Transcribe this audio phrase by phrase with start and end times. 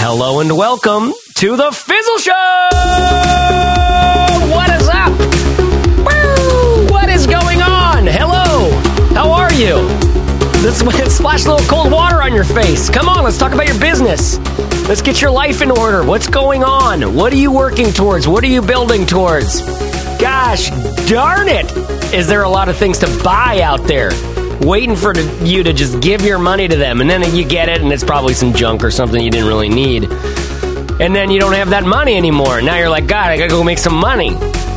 [0.00, 2.32] Hello and welcome to the Fizzle Show!
[4.50, 5.10] What is up?
[5.98, 6.86] Woo!
[6.90, 8.06] What is going on?
[8.06, 8.70] Hello!
[9.14, 9.76] How are you?
[10.64, 10.78] Let's
[11.14, 12.88] splash a little cold water on your face.
[12.88, 14.38] Come on, let's talk about your business.
[14.88, 16.02] Let's get your life in order.
[16.04, 17.14] What's going on?
[17.14, 18.26] What are you working towards?
[18.26, 19.60] What are you building towards?
[20.18, 20.70] Gosh
[21.06, 21.70] darn it!
[22.14, 24.10] Is there a lot of things to buy out there?
[24.60, 27.68] Waiting for to, you to just give your money to them, and then you get
[27.68, 30.04] it, and it's probably some junk or something you didn't really need.
[31.00, 32.60] And then you don't have that money anymore.
[32.60, 34.32] Now you're like, God, I gotta go make some money,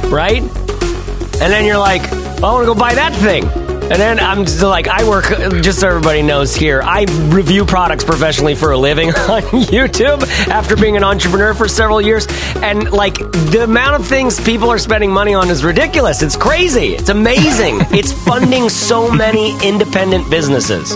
[0.08, 0.42] right?
[0.42, 3.61] And then you're like, well, I wanna go buy that thing.
[3.92, 5.26] And then I'm just like, I work,
[5.62, 10.78] just so everybody knows here, I review products professionally for a living on YouTube after
[10.78, 12.26] being an entrepreneur for several years.
[12.56, 16.22] And like, the amount of things people are spending money on is ridiculous.
[16.22, 16.94] It's crazy.
[16.94, 17.80] It's amazing.
[17.92, 20.94] it's funding so many independent businesses.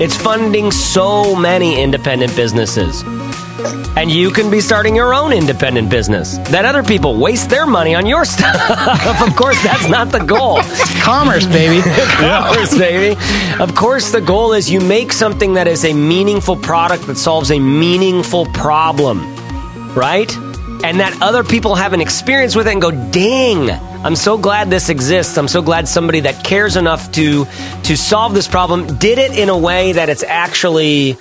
[0.00, 3.04] It's funding so many independent businesses.
[3.96, 6.38] And you can be starting your own independent business.
[6.48, 8.56] That other people waste their money on your stuff.
[9.20, 10.60] of course, that's not the goal.
[11.02, 11.82] Commerce, baby.
[12.18, 13.18] Commerce, baby.
[13.60, 17.50] Of course, the goal is you make something that is a meaningful product that solves
[17.50, 19.20] a meaningful problem,
[19.94, 20.30] right?
[20.84, 23.70] And that other people have an experience with it and go, dang,
[24.04, 25.38] I'm so glad this exists.
[25.38, 27.46] I'm so glad somebody that cares enough to
[27.84, 31.16] to solve this problem did it in a way that it's actually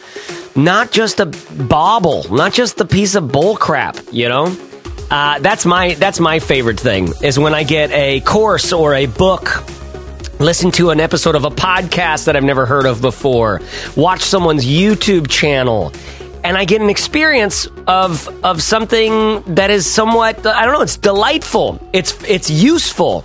[0.56, 4.56] not just a bauble, not just a piece of bull crap, you know?
[5.10, 9.08] Uh, that's my that's my favorite thing is when I get a course or a
[9.08, 9.64] book
[10.40, 13.62] listen to an episode of a podcast that I've never heard of before,
[13.96, 15.92] watch someone's YouTube channel,
[16.44, 20.98] and I get an experience of of something that is somewhat I don't know, it's
[20.98, 21.86] delightful.
[21.94, 23.24] It's it's useful.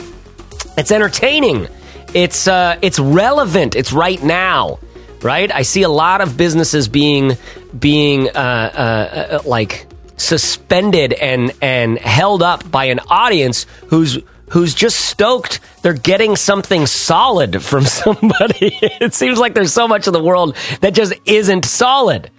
[0.77, 1.69] It's entertaining.
[2.15, 3.77] It's uh it's relevant.
[3.77, 4.79] It's right now
[5.27, 5.53] right?
[5.53, 7.33] I see a lot of businesses being
[7.77, 14.19] being uh, uh, uh, like suspended and and held up by an audience who's
[14.51, 18.79] who's just stoked they're getting something solid from somebody.
[18.81, 22.31] it seems like there's so much of the world that just isn't solid.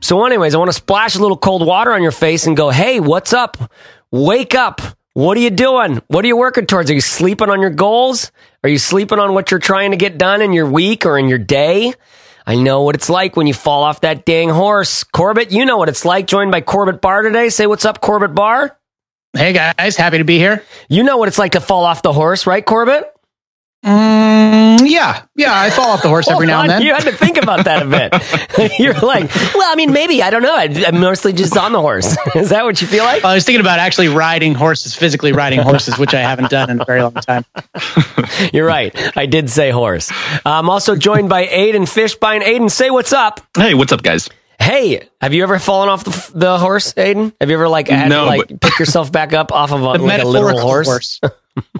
[0.00, 2.70] So, anyways, I want to splash a little cold water on your face and go,
[2.70, 3.56] "Hey, what's up?
[4.10, 4.80] Wake up!
[5.14, 6.02] What are you doing?
[6.08, 6.90] What are you working towards?
[6.90, 8.30] Are you sleeping on your goals?
[8.66, 11.28] Are you sleeping on what you're trying to get done in your week or in
[11.28, 11.94] your day?
[12.44, 15.04] I know what it's like when you fall off that dang horse.
[15.04, 16.26] Corbett, you know what it's like.
[16.26, 17.48] Joined by Corbett Barr today.
[17.50, 18.76] Say what's up, Corbett Barr.
[19.32, 20.64] Hey guys, happy to be here.
[20.88, 23.15] You know what it's like to fall off the horse, right, Corbett?
[23.86, 26.82] Mm, yeah, yeah, I fall off the horse every now and then.
[26.82, 28.78] You had to think about that a bit.
[28.80, 30.56] You're like, well, I mean, maybe I don't know.
[30.56, 32.16] I, am mostly just on the horse.
[32.34, 33.22] Is that what you feel like?
[33.22, 36.68] Well, I was thinking about actually riding horses, physically riding horses, which I haven't done
[36.68, 37.44] in a very long time.
[38.52, 38.92] You're right.
[39.16, 40.10] I did say horse.
[40.44, 42.42] I'm also joined by Aiden Fishbein.
[42.42, 43.40] Aiden, say what's up.
[43.56, 44.28] Hey, what's up, guys?
[44.58, 47.32] Hey, have you ever fallen off the, the horse, Aiden?
[47.40, 48.60] Have you ever like had no, to like but...
[48.60, 50.88] pick yourself back up off of a, like a literal horse?
[50.88, 51.20] horse.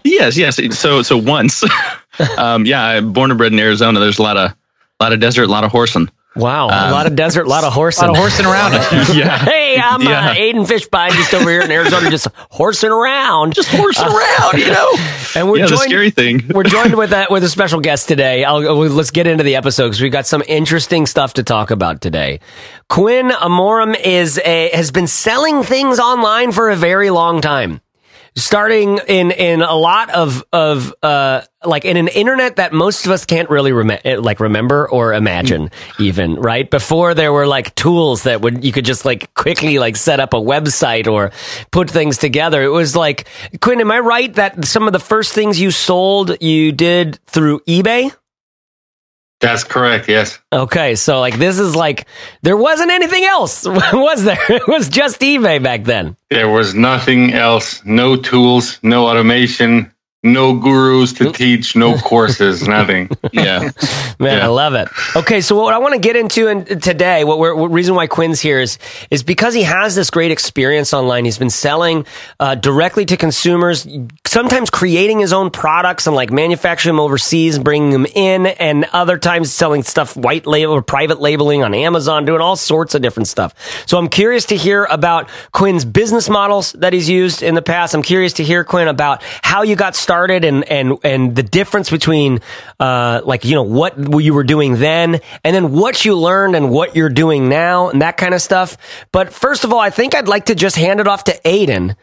[0.04, 0.78] Yes, yes.
[0.78, 1.64] So so once,
[2.38, 4.00] um, yeah, I'm born and bred in Arizona.
[4.00, 4.52] There's a lot of
[5.00, 6.08] a lot of desert, a lot of horsing.
[6.36, 8.72] Wow, um, a lot of desert, a lot of horsing, a lot of horsing around.
[9.16, 9.38] yeah.
[9.38, 10.30] Hey, I'm yeah.
[10.30, 14.58] uh, Aiden Fishbein, just over here in Arizona, just horsing around, just horsing uh, around,
[14.58, 14.92] you know.
[15.34, 16.48] And we're yeah, joined, the scary thing.
[16.48, 18.42] we're joined with that with a special guest today.
[18.42, 22.00] I'll, let's get into the episode because we've got some interesting stuff to talk about
[22.00, 22.40] today.
[22.88, 27.82] Quin Amorim is a, has been selling things online for a very long time
[28.36, 33.10] starting in in a lot of of uh like in an internet that most of
[33.10, 36.70] us can't really rem- eh, like remember or imagine even right?
[36.70, 40.34] Before there were like tools that would you could just like quickly like set up
[40.34, 41.32] a website or
[41.70, 42.62] put things together.
[42.62, 43.26] It was like
[43.60, 47.60] quin am i right that some of the first things you sold you did through
[47.60, 48.12] ebay
[49.40, 50.08] that's correct.
[50.08, 50.38] Yes.
[50.52, 52.06] Okay, so like this is like
[52.42, 54.38] there wasn't anything else, was there?
[54.48, 56.16] It was just eBay back then.
[56.30, 57.84] There was nothing else.
[57.84, 59.92] No tools, no automation,
[60.32, 63.08] no gurus to teach, no courses, nothing.
[63.32, 63.60] Yeah,
[64.18, 64.44] man, yeah.
[64.44, 64.88] I love it.
[65.14, 68.06] Okay, so what I want to get into in, today, what, we're, what reason why
[68.06, 68.78] Quin's here is
[69.10, 71.24] is because he has this great experience online.
[71.24, 72.06] He's been selling
[72.40, 73.86] uh, directly to consumers,
[74.26, 79.18] sometimes creating his own products and like manufacturing them overseas, bringing them in, and other
[79.18, 83.28] times selling stuff white label or private labeling on Amazon, doing all sorts of different
[83.28, 83.54] stuff.
[83.86, 87.94] So I'm curious to hear about Quin's business models that he's used in the past.
[87.94, 91.42] I'm curious to hear Quin about how you got started started and and and the
[91.42, 92.40] difference between
[92.80, 96.70] uh like you know what you were doing then and then what you learned and
[96.70, 98.78] what you're doing now and that kind of stuff.
[99.12, 101.96] But first of all, I think I'd like to just hand it off to Aiden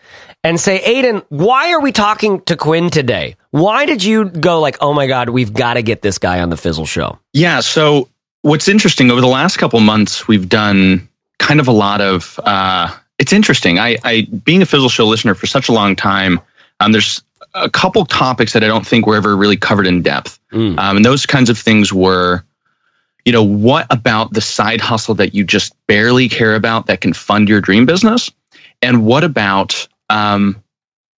[0.44, 3.36] and say, Aiden, why are we talking to Quin today?
[3.50, 6.50] Why did you go like, oh my God, we've got to get this guy on
[6.50, 7.18] the Fizzle show?
[7.34, 7.62] Yeah.
[7.62, 8.10] So
[8.42, 12.40] what's interesting over the last couple months, we've done kind of a lot of.
[12.44, 13.80] Uh, it's interesting.
[13.80, 16.42] I, I being a Fizzle show listener for such a long time.
[16.80, 20.40] Um, there's a couple topics that I don't think were ever really covered in depth,
[20.52, 20.78] mm.
[20.78, 22.44] um, and those kinds of things were
[23.26, 27.14] you know, what about the side hustle that you just barely care about that can
[27.14, 28.32] fund your dream business?
[28.82, 30.62] And what about um,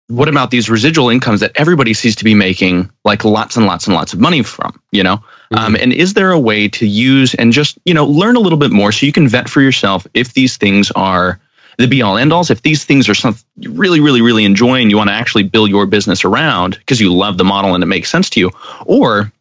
[0.07, 3.87] what about these residual incomes that everybody seems to be making like lots and lots
[3.87, 5.55] and lots of money from you know mm-hmm.
[5.57, 8.59] um, and is there a way to use and just you know learn a little
[8.59, 11.39] bit more so you can vet for yourself if these things are
[11.77, 14.81] the be all end alls if these things are something you really really really enjoy
[14.81, 17.83] and you want to actually build your business around because you love the model and
[17.83, 18.51] it makes sense to you
[18.85, 19.31] or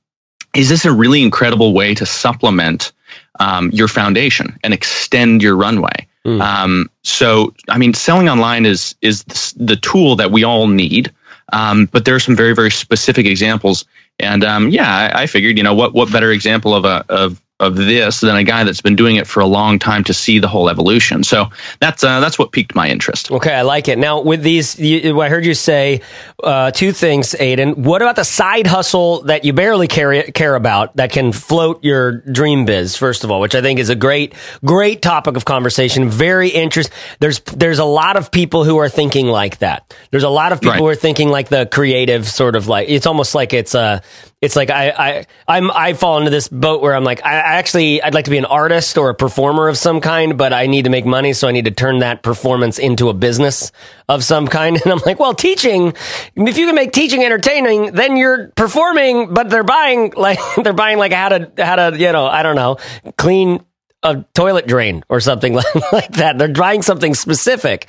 [0.54, 2.92] is this a really incredible way to supplement
[3.40, 6.40] um, your foundation and extend your runway Mm.
[6.40, 9.24] Um, so, I mean, selling online is is
[9.56, 11.12] the tool that we all need,
[11.52, 13.84] um, but there are some very very specific examples.
[14.18, 17.42] And um, yeah, I, I, figured, you know, what what better example of a of
[17.60, 20.40] of this than a guy that's been doing it for a long time to see
[20.40, 21.22] the whole evolution.
[21.22, 23.30] So that's uh, that's what piqued my interest.
[23.30, 23.96] Okay, I like it.
[23.96, 26.00] Now with these, you, I heard you say
[26.42, 27.76] uh, two things, Aiden.
[27.76, 32.12] What about the side hustle that you barely care care about that can float your
[32.12, 32.96] dream biz?
[32.96, 34.34] First of all, which I think is a great
[34.64, 36.08] great topic of conversation.
[36.08, 36.90] Very interest.
[37.20, 39.94] There's there's a lot of people who are thinking like that.
[40.10, 40.80] There's a lot of people right.
[40.80, 44.02] who are thinking like the creative sort of like it's almost like it's a
[44.44, 47.43] it's like I I I'm I fall into this boat where I'm like I, I
[47.44, 50.66] actually I'd like to be an artist or a performer of some kind, but I
[50.66, 53.72] need to make money, so I need to turn that performance into a business
[54.08, 54.64] of some kind.
[54.84, 55.94] And I'm like, well, teaching,
[56.36, 60.98] if you can make teaching entertaining, then you're performing, but they're buying like they're buying
[60.98, 62.76] like how to how to you know I don't know
[63.16, 63.64] clean
[64.04, 65.54] a toilet drain or something
[65.92, 66.38] like, that.
[66.38, 67.88] They're buying something specific.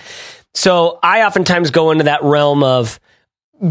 [0.53, 2.99] So I oftentimes go into that realm of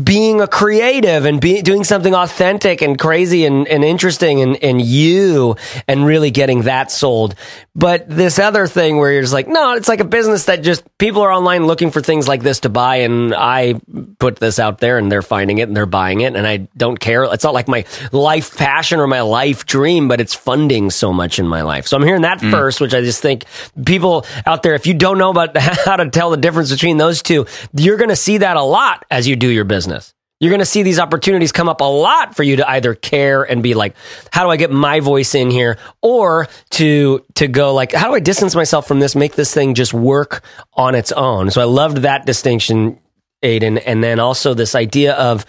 [0.02, 4.80] being a creative and be, doing something authentic and crazy and, and interesting and, and
[4.80, 7.34] you and really getting that sold.
[7.76, 10.84] But this other thing where you're just like, no, it's like a business that just
[10.96, 12.96] people are online looking for things like this to buy.
[12.98, 13.74] And I
[14.18, 16.34] put this out there and they're finding it and they're buying it.
[16.34, 17.24] And I don't care.
[17.24, 21.38] It's not like my life passion or my life dream, but it's funding so much
[21.38, 21.88] in my life.
[21.88, 22.50] So I'm hearing that mm.
[22.50, 23.44] first, which I just think
[23.84, 27.20] people out there, if you don't know about how to tell the difference between those
[27.20, 27.44] two,
[27.74, 30.14] you're going to see that a lot as you do your business business.
[30.38, 33.42] You're going to see these opportunities come up a lot for you to either care
[33.42, 33.96] and be like,
[34.30, 35.78] how do I get my voice in here?
[36.00, 39.74] Or to, to go like, how do I distance myself from this, make this thing
[39.74, 40.44] just work
[40.74, 41.50] on its own?
[41.50, 43.00] So I loved that distinction,
[43.42, 43.82] Aiden.
[43.84, 45.44] And then also this idea of,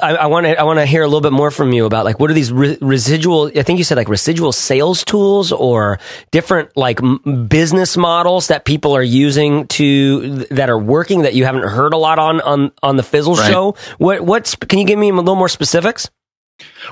[0.00, 2.20] I want to I want to hear a little bit more from you about like
[2.20, 5.98] what are these re- residual I think you said like residual sales tools or
[6.30, 11.44] different like m- business models that people are using to that are working that you
[11.44, 13.50] haven't heard a lot on on on the Fizzle right.
[13.50, 13.74] show.
[13.98, 16.08] What what's can you give me a little more specifics?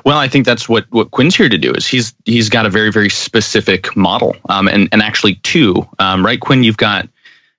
[0.05, 2.71] Well, I think that's what, what Quin's here to do is he's he's got a
[2.71, 6.41] very very specific model, um, and and actually two, um, right?
[6.41, 7.09] Quin, you've got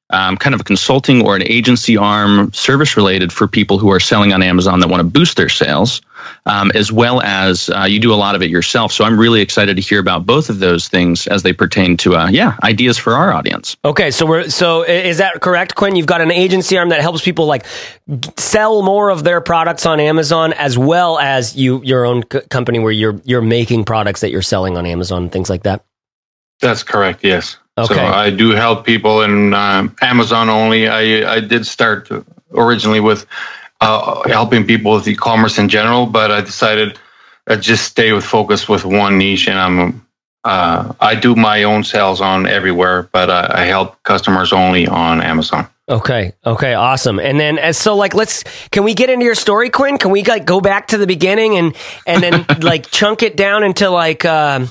[0.10, 4.00] um, kind of a consulting or an agency arm service related for people who are
[4.00, 6.02] selling on Amazon that want to boost their sales,
[6.46, 8.94] um, as well as uh, you do a lot of it yourself.
[8.94, 12.16] So I'm really excited to hear about both of those things as they pertain to,
[12.16, 13.76] uh, yeah, ideas for our audience.
[13.84, 15.98] Okay, so we're so is that correct, Quin?
[15.98, 17.66] You've got an agency arm that helps people like
[18.38, 22.80] sell more of their products on Amazon, as well as you your own c- company
[22.80, 25.84] where you're you're making products that you're selling on Amazon and things like that.
[26.62, 27.24] That's correct.
[27.24, 27.58] Yes.
[27.78, 27.94] Okay.
[27.94, 30.88] So I do help people in uh, Amazon only.
[30.88, 32.10] I I did start
[32.52, 33.26] originally with
[33.82, 36.98] uh, helping people with e-commerce in general, but I decided
[37.48, 40.08] I just stay with focus with one niche, and I'm
[40.44, 45.22] uh, I do my own sales on everywhere, but I, I help customers only on
[45.22, 45.68] Amazon.
[45.90, 46.34] Okay.
[46.46, 46.74] Okay.
[46.74, 47.20] Awesome.
[47.20, 49.98] And then, as so, like, let's can we get into your story, Quin?
[49.98, 53.64] Can we like go back to the beginning and and then like chunk it down
[53.64, 54.26] into like.
[54.26, 54.70] Um,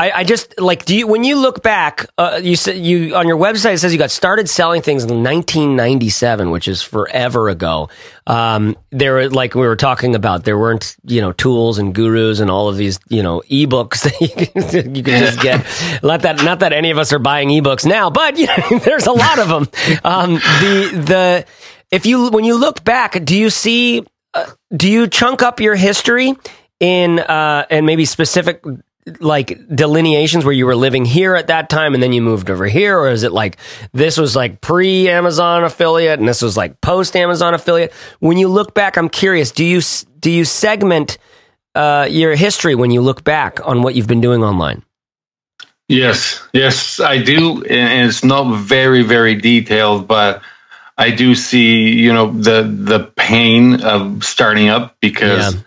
[0.00, 3.26] I, I, just like do you when you look back uh, you said you on
[3.26, 7.88] your website it says you got started selling things in 1997 which is forever ago.
[8.24, 12.38] Um, there were like we were talking about there weren't you know tools and gurus
[12.38, 15.66] and all of these you know ebooks that you can, you just get.
[16.04, 19.06] Not that not that any of us are buying ebooks now but you know, there's
[19.06, 21.46] a lot of them um, the the
[21.90, 25.74] if you when you look back do you see uh, do you chunk up your
[25.74, 26.34] history
[26.78, 28.62] in uh, and maybe specific
[29.20, 32.66] like delineations where you were living here at that time and then you moved over
[32.66, 33.58] here, or is it like
[33.92, 37.92] this was like pre Amazon affiliate and this was like post Amazon affiliate?
[38.20, 39.50] When you look back, I'm curious.
[39.50, 39.80] Do you
[40.20, 41.18] do you segment
[41.74, 44.82] uh, your history when you look back on what you've been doing online?
[45.88, 50.42] Yes, yes, I do, and it's not very, very detailed, but
[50.98, 55.60] I do see, you know, the the pain of starting up because yeah.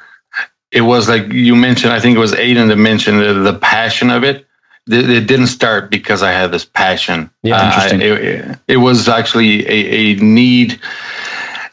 [0.72, 1.94] It was like you mentioned.
[1.94, 4.48] I think it was Aiden that mentioned the, the passion of it.
[4.88, 7.30] It, it didn't start because I had this passion.
[7.44, 10.80] Yeah, uh, it, it, was actually a, a need.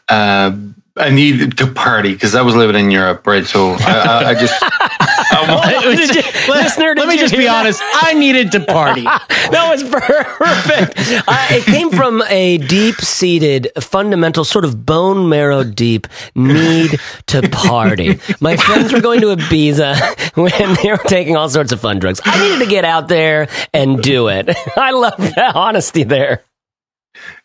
[0.07, 0.55] Uh,
[0.97, 3.45] I needed to party because I was living in Europe, right?
[3.45, 4.63] So I, I, I just.
[5.47, 7.61] listener, let me just be that?
[7.61, 7.81] honest.
[7.83, 9.01] I needed to party.
[9.03, 10.97] that was perfect.
[11.29, 18.19] Uh, it came from a deep-seated, fundamental, sort of bone marrow deep need to party.
[18.39, 22.21] My friends were going to Ibiza when they were taking all sorts of fun drugs.
[22.23, 24.49] I needed to get out there and do it.
[24.77, 26.43] I love that honesty there.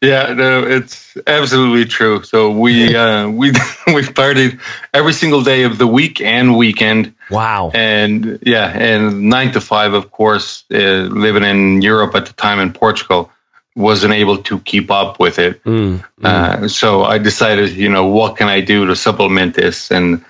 [0.00, 2.23] Yeah, no, it's absolutely true.
[2.23, 3.50] So we uh, we
[3.87, 4.61] we partied
[4.92, 7.14] every single day of the week and weekend.
[7.30, 7.71] Wow.
[7.75, 12.61] And yeah, and nine to five, of course, uh, living in Europe at the time
[12.61, 13.30] in Portugal,
[13.76, 15.62] wasn't able to keep up with it.
[15.64, 16.25] Mm, mm.
[16.25, 19.90] Uh, so I decided, you know, what can I do to supplement this?
[19.90, 20.25] And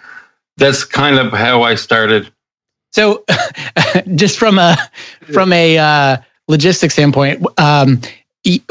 [0.57, 2.31] that's kind of how I started.
[2.93, 3.25] So,
[4.15, 4.77] just from a
[5.33, 8.01] from a uh, logistics standpoint, um,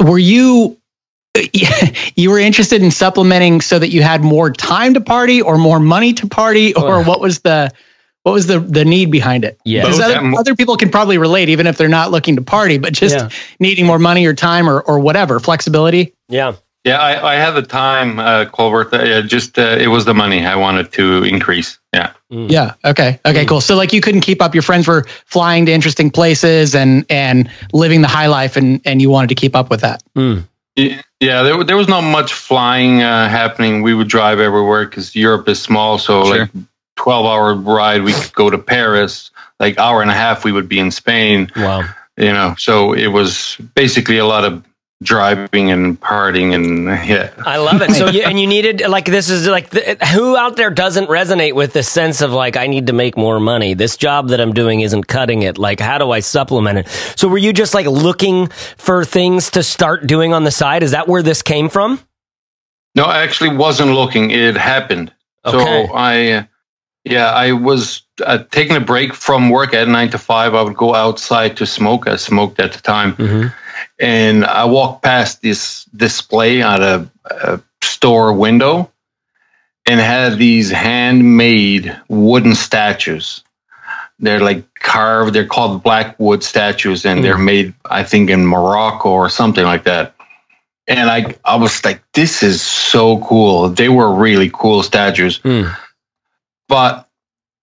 [0.00, 0.78] were you
[2.14, 5.80] you were interested in supplementing so that you had more time to party or more
[5.80, 6.74] money to party?
[6.74, 7.72] Oh, or what was the
[8.22, 9.58] what was the the need behind it?
[9.64, 9.82] Yeah.
[9.82, 12.78] Because oh, other, other, people can probably relate even if they're not looking to party
[12.78, 13.28] but just yeah.
[13.58, 16.14] needing more money or time or or whatever flexibility?
[16.28, 20.14] Yeah yeah i, I had the time uh Corbett uh, just uh, it was the
[20.14, 22.50] money i wanted to increase yeah mm.
[22.50, 23.48] yeah okay okay mm.
[23.48, 27.06] cool so like you couldn't keep up your friends were flying to interesting places and
[27.10, 30.44] and living the high life and and you wanted to keep up with that mm.
[30.76, 33.82] Yeah, there, there was not much flying uh, happening.
[33.82, 35.98] We would drive everywhere because Europe is small.
[35.98, 36.38] So, sure.
[36.40, 36.50] like,
[36.96, 39.30] 12 hour ride, we could go to Paris.
[39.60, 41.50] Like, hour and a half, we would be in Spain.
[41.56, 41.84] Wow.
[42.16, 44.64] You know, so it was basically a lot of
[45.02, 47.32] driving and partying and yeah.
[47.38, 47.92] I love it.
[47.92, 51.54] So you and you needed like this is like the, who out there doesn't resonate
[51.54, 53.74] with this sense of like i need to make more money.
[53.74, 55.58] This job that i'm doing isn't cutting it.
[55.58, 56.88] Like how do i supplement it?
[57.16, 60.82] So were you just like looking for things to start doing on the side?
[60.82, 62.00] Is that where this came from?
[62.94, 64.30] No i actually wasn't looking.
[64.30, 65.12] It happened.
[65.44, 65.86] Okay.
[65.86, 66.48] so i
[67.04, 70.54] yeah i was uh, taking a break from work at nine to five.
[70.54, 72.06] I would go outside to smoke.
[72.06, 73.14] I smoked at the time.
[73.16, 73.48] Mm-hmm
[73.98, 78.90] and I walked past this display on a, a store window
[79.86, 83.42] and had these handmade wooden statues.
[84.18, 87.22] They're like carved, they're called blackwood statues, and mm.
[87.22, 90.14] they're made, I think, in Morocco or something like that.
[90.86, 93.70] And I, I was like, this is so cool.
[93.70, 95.38] They were really cool statues.
[95.40, 95.74] Mm.
[96.68, 97.08] But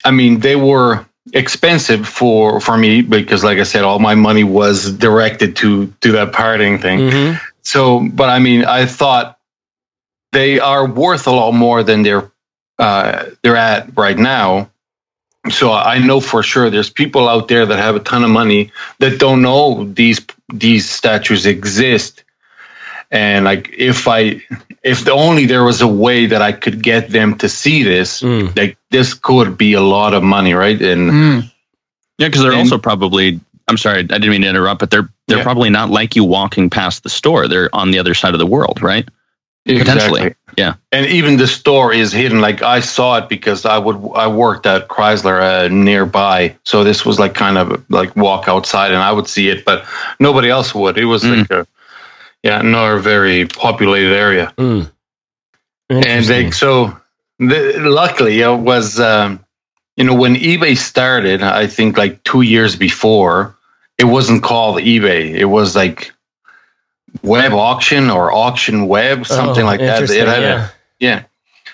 [0.04, 4.44] I mean, they were expensive for for me because like i said all my money
[4.44, 7.00] was directed to to that partying thing.
[7.00, 7.46] Mm-hmm.
[7.62, 9.38] so but i mean i thought
[10.32, 12.32] they are worth a lot more than they're
[12.80, 14.72] uh, they're at right now.
[15.50, 18.72] So i know for sure there's people out there that have a ton of money
[19.00, 20.22] that don't know these
[20.54, 22.24] these statues exist.
[23.10, 24.42] And like if i
[24.84, 28.22] if the only there was a way that i could get them to see this
[28.22, 28.56] mm.
[28.58, 31.52] like this could be a lot of money right and mm.
[32.18, 35.10] yeah because they're and, also probably i'm sorry i didn't mean to interrupt but they're
[35.28, 35.44] they're yeah.
[35.44, 38.46] probably not like you walking past the store they're on the other side of the
[38.46, 39.08] world right
[39.66, 40.36] Exactly.
[40.58, 40.76] Yeah.
[40.92, 42.42] And even the store is hidden.
[42.42, 47.06] Like I saw it because I would I worked at Chrysler uh, nearby, so this
[47.06, 49.86] was like kind of like walk outside, and I would see it, but
[50.20, 50.98] nobody else would.
[50.98, 51.38] It was mm.
[51.38, 51.68] like a
[52.44, 54.54] yeah, another very populated area.
[54.58, 54.92] Mm.
[55.90, 56.98] And they, so
[57.38, 59.44] the, luckily it was, um,
[59.98, 63.58] you know, when eBay started, I think like two years before,
[63.98, 65.36] it wasn't called eBay.
[65.36, 66.14] It was like
[67.22, 70.00] web auction or auction web, something oh, like that.
[70.10, 70.70] Had, yeah.
[71.00, 71.24] yeah.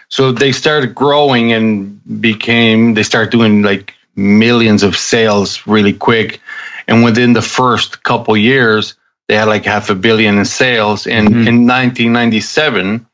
[0.10, 6.42] So they started growing and became, they started doing like millions of sales really quick.
[6.88, 8.96] And within the first couple years,
[9.28, 11.08] they had like half a billion in sales.
[11.08, 11.48] And mm-hmm.
[11.48, 13.06] in 1997,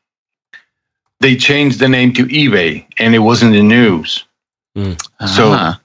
[1.20, 4.24] they changed the name to eBay and it was in the news.
[4.76, 5.00] Mm.
[5.20, 5.26] Uh-huh.
[5.26, 5.80] So,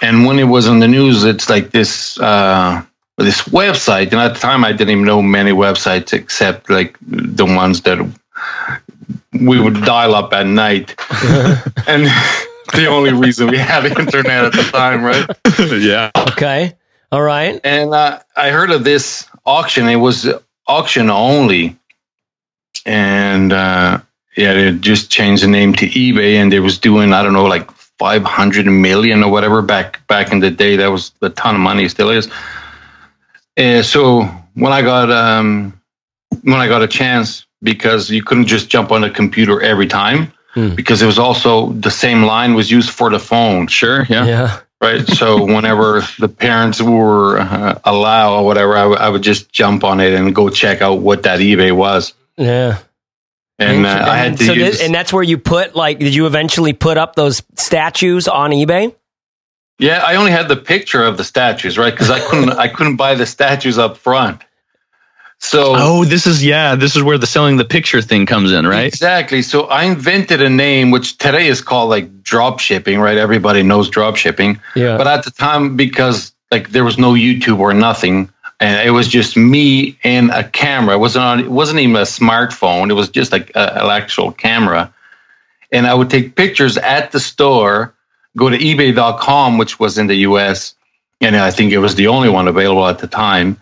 [0.00, 2.82] and when it was on the news, it's like this, uh,
[3.16, 4.12] this website.
[4.12, 7.98] And at the time, I didn't even know many websites except like the ones that
[9.32, 10.94] we would dial up at night.
[11.86, 12.04] and
[12.74, 15.26] the only reason we had internet at the time, right?
[15.82, 16.10] yeah.
[16.16, 16.74] Okay.
[17.10, 17.58] All right.
[17.64, 19.88] And uh, I heard of this auction.
[19.88, 20.28] It was
[20.66, 21.76] auction only,
[22.84, 24.00] and uh,
[24.36, 27.46] yeah, they just changed the name to eBay, and they was doing I don't know
[27.46, 30.76] like five hundred million or whatever back back in the day.
[30.76, 32.28] That was a ton of money, still is.
[33.56, 34.22] And so
[34.54, 35.80] when I got um,
[36.42, 40.32] when I got a chance, because you couldn't just jump on a computer every time,
[40.52, 40.74] hmm.
[40.74, 43.66] because it was also the same line was used for the phone.
[43.66, 44.60] Sure, yeah, yeah.
[44.80, 45.06] Right.
[45.08, 49.82] So whenever the parents were uh, allow or whatever, I, w- I would just jump
[49.82, 52.14] on it and go check out what that eBay was.
[52.36, 52.78] Yeah.
[53.58, 54.78] And uh, I had to so use.
[54.78, 55.98] This, and that's where you put like.
[55.98, 58.94] Did you eventually put up those statues on eBay?
[59.80, 61.92] Yeah, I only had the picture of the statues, right?
[61.92, 64.42] Because I couldn't, I couldn't buy the statues up front.
[65.40, 68.66] So, oh, this is yeah, this is where the selling the picture thing comes in,
[68.66, 68.86] right?
[68.86, 69.42] Exactly.
[69.42, 73.16] So I invented a name which today is called like drop shipping, right?
[73.16, 74.60] Everybody knows drop shipping.
[74.74, 74.96] Yeah.
[74.96, 79.06] But at the time, because like there was no YouTube or nothing, and it was
[79.06, 80.96] just me and a camera.
[80.96, 81.40] It wasn't on.
[81.40, 82.90] It wasn't even a smartphone.
[82.90, 84.92] It was just like a, an actual camera,
[85.70, 87.94] and I would take pictures at the store
[88.38, 90.74] go to eBay.com, which was in the US,
[91.20, 93.60] and I think it was the only one available at the time.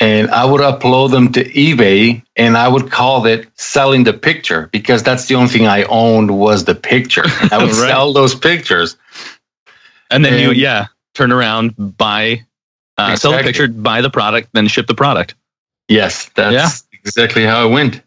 [0.00, 4.68] And I would upload them to eBay and I would call it selling the picture
[4.72, 7.22] because that's the only thing I owned was the picture.
[7.26, 7.88] I would right.
[7.88, 8.96] sell those pictures.
[10.10, 12.44] And then and, you, yeah, turn around, buy,
[12.98, 13.16] uh, exactly.
[13.16, 15.36] sell the picture, buy the product, then ship the product.
[15.88, 16.98] Yes, that's yeah.
[17.04, 18.02] exactly how it went.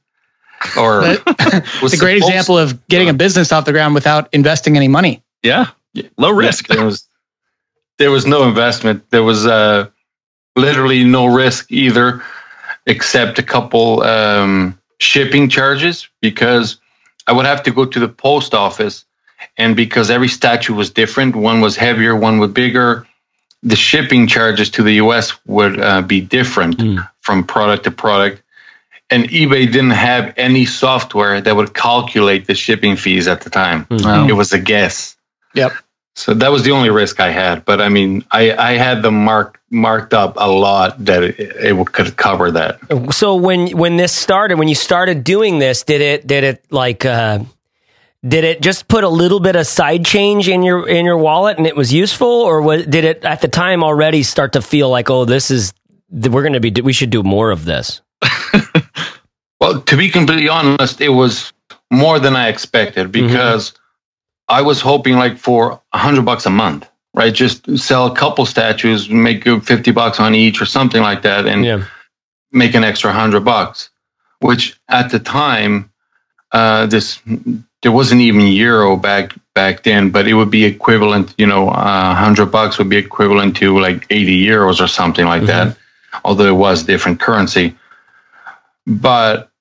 [0.78, 4.88] Or it's a great example of getting a business off the ground without investing any
[4.88, 5.24] money.
[5.44, 5.68] Yeah
[6.18, 6.68] low risk.
[6.68, 7.08] there was
[7.98, 9.10] there was no investment.
[9.10, 9.88] There was uh,
[10.56, 12.24] literally no risk either,
[12.86, 16.78] except a couple um, shipping charges because
[17.28, 19.06] I would have to go to the post office,
[19.58, 23.08] and because every statue was different, one was heavier, one was bigger.
[23.64, 25.34] The shipping charges to the U.S.
[25.46, 27.10] would uh, be different mm.
[27.22, 28.44] from product to product,
[29.10, 33.86] and eBay didn't have any software that would calculate the shipping fees at the time.
[33.86, 34.30] Mm.
[34.30, 35.18] It was a guess.
[35.56, 35.74] Yep.
[36.16, 37.66] So that was the only risk I had.
[37.66, 41.88] But I mean, I, I had them marked marked up a lot that it, it,
[41.92, 42.80] could cover that.
[43.14, 47.04] So when when this started, when you started doing this, did it did it like
[47.04, 47.40] uh,
[48.26, 51.58] did it just put a little bit of side change in your in your wallet
[51.58, 54.90] and it was useful, or was, did it at the time already start to feel
[54.90, 55.74] like, oh, this is
[56.10, 58.00] we're going to be we should do more of this?
[59.60, 61.52] well, to be completely honest, it was
[61.92, 63.28] more than I expected mm-hmm.
[63.28, 63.72] because.
[63.72, 63.82] Mm-hmm
[64.48, 67.34] I was hoping like for a hundred bucks a month, right?
[67.34, 71.66] Just sell a couple statues, make 50 bucks on each or something like that and
[71.66, 71.86] yeah.
[72.52, 73.90] make an extra hundred bucks,
[74.40, 75.92] which at the time,
[76.52, 77.20] uh, this,
[77.82, 81.74] there wasn't even euro back, back then, but it would be equivalent, you know, a
[81.74, 85.70] uh, hundred bucks would be equivalent to like 80 euros or something like mm-hmm.
[85.70, 85.78] that.
[86.24, 87.76] Although it was different currency,
[88.88, 89.52] but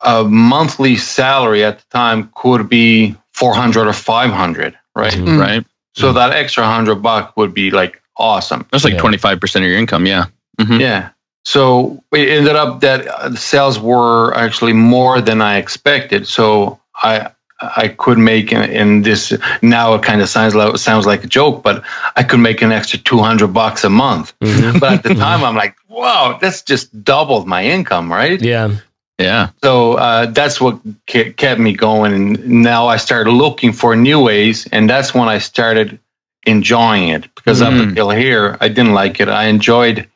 [0.00, 5.12] a monthly salary at the time could be 400 or 500, right?
[5.12, 5.38] Mm-hmm.
[5.38, 5.64] Right.
[5.94, 6.16] So mm-hmm.
[6.16, 8.66] that extra 100 buck would be like awesome.
[8.70, 9.00] That's like yeah.
[9.00, 10.06] 25% of your income.
[10.06, 10.26] Yeah.
[10.58, 10.80] Mm-hmm.
[10.80, 11.10] Yeah.
[11.44, 16.26] So it ended up that uh, the sales were actually more than I expected.
[16.26, 21.24] So I, I could make in this now it kind of sounds like sounds like
[21.24, 21.84] a joke, but
[22.16, 24.32] I could make an extra two hundred bucks a month.
[24.40, 24.78] Mm-hmm.
[24.78, 28.40] But at the time, I'm like, wow, that's just doubled my income, right?
[28.40, 28.76] Yeah.
[29.18, 29.50] Yeah.
[29.62, 32.12] So uh, that's what kept me going.
[32.12, 34.66] And now I started looking for new ways.
[34.72, 35.98] And that's when I started
[36.46, 37.80] enjoying it because mm-hmm.
[37.80, 39.28] up until here, I didn't like it.
[39.28, 40.08] I enjoyed,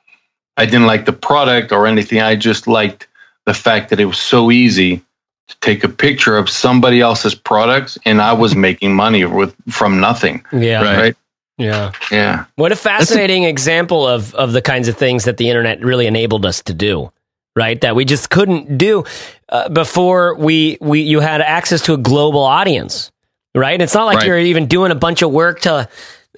[0.57, 2.21] I didn't like the product or anything.
[2.21, 3.07] I just liked
[3.47, 5.03] the fact that it was so easy
[5.47, 10.01] to take a picture of somebody else's products and I was making money with from
[10.01, 10.45] nothing.
[10.53, 10.83] Yeah.
[10.83, 10.99] Right.
[10.99, 11.17] right?
[11.57, 11.93] Yeah.
[12.11, 12.45] Yeah.
[12.57, 16.07] What a fascinating a- example of, of the kinds of things that the internet really
[16.07, 17.11] enabled us to do
[17.59, 17.81] right?
[17.81, 19.05] That we just couldn't do
[19.49, 23.11] uh, before we we you had access to a global audience,
[23.55, 23.81] right?
[23.83, 24.27] It's not like right.
[24.29, 25.89] you're even doing a bunch of work to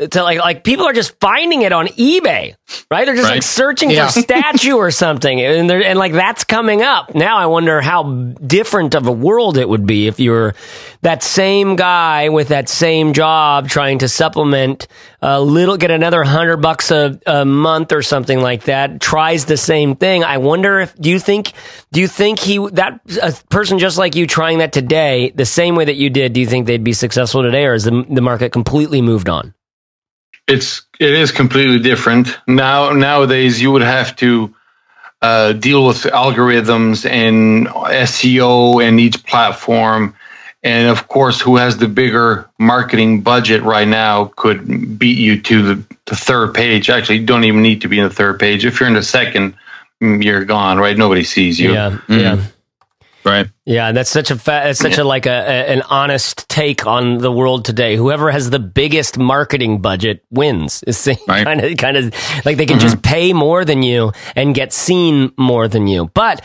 [0.08, 2.54] to like like people are just finding it on eBay,
[2.90, 3.04] right?
[3.04, 3.34] They're just right.
[3.34, 4.08] like searching yeah.
[4.08, 7.36] for statue or something, and they're and like that's coming up now.
[7.36, 10.54] I wonder how different of a world it would be if you're
[11.02, 14.86] that same guy with that same job trying to supplement
[15.20, 19.00] a little, get another hundred bucks a, a month or something like that.
[19.00, 20.24] Tries the same thing.
[20.24, 21.52] I wonder if do you think
[21.92, 25.74] do you think he that a person just like you trying that today the same
[25.74, 26.32] way that you did?
[26.32, 29.54] Do you think they'd be successful today, or is the the market completely moved on?
[30.50, 32.92] It's it is completely different now.
[32.92, 34.54] Nowadays, you would have to
[35.22, 40.14] uh, deal with algorithms and SEO and each platform,
[40.62, 45.62] And of course, who has the bigger marketing budget right now could beat you to
[45.62, 46.90] the, the third page.
[46.90, 48.64] Actually, you don't even need to be in the third page.
[48.64, 49.54] If you're in the second,
[50.02, 50.96] mm, you're gone, right?
[50.96, 51.72] Nobody sees you.
[51.72, 52.18] Yeah, mm-hmm.
[52.18, 52.44] yeah.
[53.24, 53.48] Right.
[53.70, 57.18] Yeah, that's such a fa- it's such a like a, a, an honest take on
[57.18, 57.94] the world today.
[57.94, 60.82] Whoever has the biggest marketing budget wins.
[60.88, 62.12] It's kind of kind of
[62.44, 62.80] like they can mm-hmm.
[62.80, 66.10] just pay more than you and get seen more than you.
[66.14, 66.42] But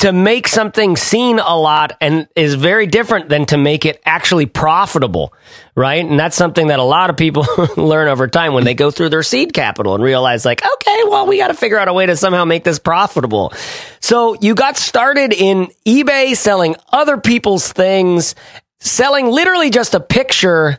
[0.00, 4.46] to make something seen a lot and is very different than to make it actually
[4.46, 5.32] profitable
[5.76, 6.04] right?
[6.04, 9.08] And that's something that a lot of people learn over time when they go through
[9.08, 12.06] their seed capital and realize, like, okay, well, we got to figure out a way
[12.06, 13.52] to somehow make this profitable.
[14.00, 18.34] So you got started in eBay selling other people's things,
[18.80, 20.78] selling literally just a picture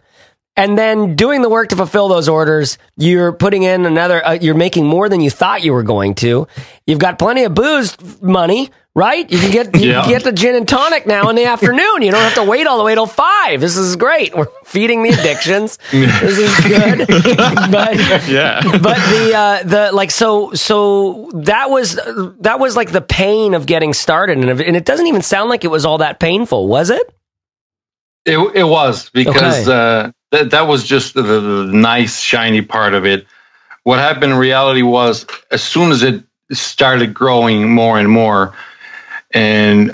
[0.57, 4.55] and then doing the work to fulfill those orders, you're putting in another, uh, you're
[4.55, 6.47] making more than you thought you were going to.
[6.87, 9.29] You've got plenty of booze money, right?
[9.29, 10.01] You can get you yeah.
[10.01, 12.01] can get the gin and tonic now in the afternoon.
[12.01, 13.59] You don't have to wait all the way till five.
[13.59, 14.35] This is great.
[14.35, 15.77] We're feeding the addictions.
[15.91, 17.07] this is good.
[17.71, 21.99] but yeah, but the uh, the like so so that was
[22.39, 25.65] that was like the pain of getting started, and and it doesn't even sound like
[25.65, 27.13] it was all that painful, was it?
[28.25, 30.07] It it was because okay.
[30.07, 33.27] uh, that that was just the, the nice shiny part of it.
[33.83, 38.55] What happened in reality was as soon as it started growing more and more
[39.35, 39.93] and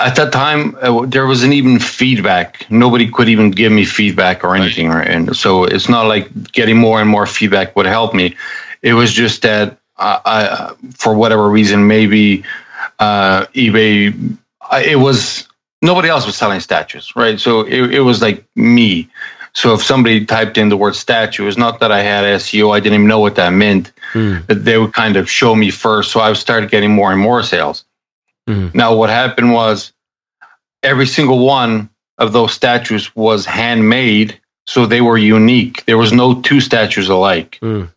[0.00, 2.66] at that time uh, there wasn't even feedback.
[2.70, 5.06] Nobody could even give me feedback or anything right.
[5.06, 8.36] and so it's not like getting more and more feedback would help me.
[8.82, 12.44] It was just that I, I for whatever reason maybe
[12.98, 14.36] uh, ebay
[14.84, 15.48] it was
[15.82, 17.38] nobody else was selling statues right?
[17.38, 19.08] So it, it was like me.
[19.52, 22.78] So if somebody typed in the word statue it's not that i had seo i
[22.78, 23.92] didn't even know what that meant.
[24.12, 24.46] Mm.
[24.46, 26.12] they would kind of show me first.
[26.12, 27.85] So i started getting more and more sales
[28.48, 28.76] Mm-hmm.
[28.76, 29.92] Now, what happened was
[30.82, 35.84] every single one of those statues was handmade, so they were unique.
[35.84, 37.58] There was no two statues alike.
[37.60, 37.92] Mm.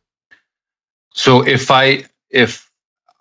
[1.13, 2.69] So if I if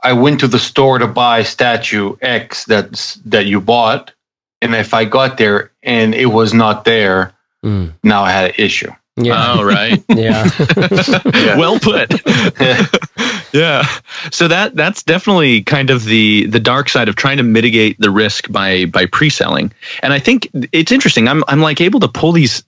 [0.03, 4.13] I went to the store to buy statue X that that you bought,
[4.61, 7.93] and if I got there and it was not there, mm.
[8.03, 8.91] now I had an issue.
[9.17, 9.55] Yeah.
[9.57, 10.03] Oh, right.
[10.09, 10.49] yeah.
[11.35, 11.57] yeah.
[11.59, 12.13] Well put.
[13.53, 13.85] yeah.
[14.31, 18.11] So that that's definitely kind of the the dark side of trying to mitigate the
[18.11, 19.73] risk by by pre-selling.
[20.03, 21.29] And I think it's interesting.
[21.29, 22.65] I'm I'm like able to pull these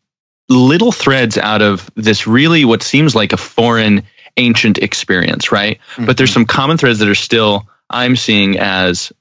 [0.49, 4.03] little threads out of this really what seems like a foreign
[4.37, 5.79] ancient experience, right?
[5.93, 6.07] Mm-hmm.
[6.07, 9.13] But there's some common threads that are still I'm seeing as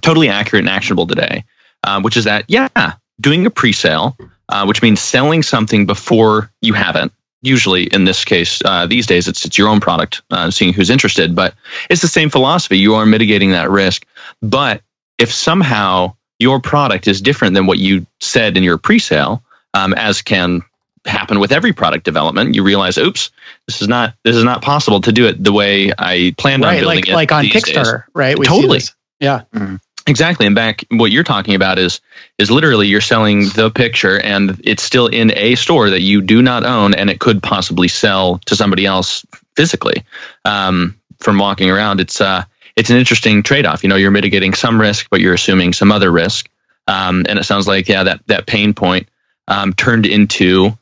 [0.00, 1.44] totally accurate and actionable today,
[1.84, 4.16] uh, which is that yeah, doing a pre-sale
[4.52, 7.10] uh, which means selling something before you have it.
[7.42, 10.90] Usually, in this case, uh, these days, it's it's your own product, uh, seeing who's
[10.90, 11.34] interested.
[11.34, 11.54] But
[11.90, 12.78] it's the same philosophy.
[12.78, 14.06] You are mitigating that risk.
[14.40, 14.82] But
[15.18, 19.42] if somehow your product is different than what you said in your pre-sale,
[19.74, 20.62] um, as can
[21.04, 23.30] happen with every product development, you realize, oops,
[23.66, 26.74] this is not this is not possible to do it the way I planned right,
[26.74, 27.14] on building like, it.
[27.14, 28.14] Like on Kickstarter, days.
[28.14, 28.38] right?
[28.38, 28.80] We totally.
[29.20, 29.42] Yeah.
[29.54, 29.76] Mm-hmm.
[30.06, 30.46] Exactly.
[30.46, 32.00] And back what you're talking about is
[32.38, 36.42] is literally you're selling the picture and it's still in a store that you do
[36.42, 40.02] not own and it could possibly sell to somebody else physically.
[40.44, 43.82] Um, from walking around, it's uh it's an interesting trade off.
[43.82, 46.48] You know, you're mitigating some risk, but you're assuming some other risk.
[46.88, 49.08] Um, and it sounds like yeah, that that pain point
[49.46, 50.76] um, turned into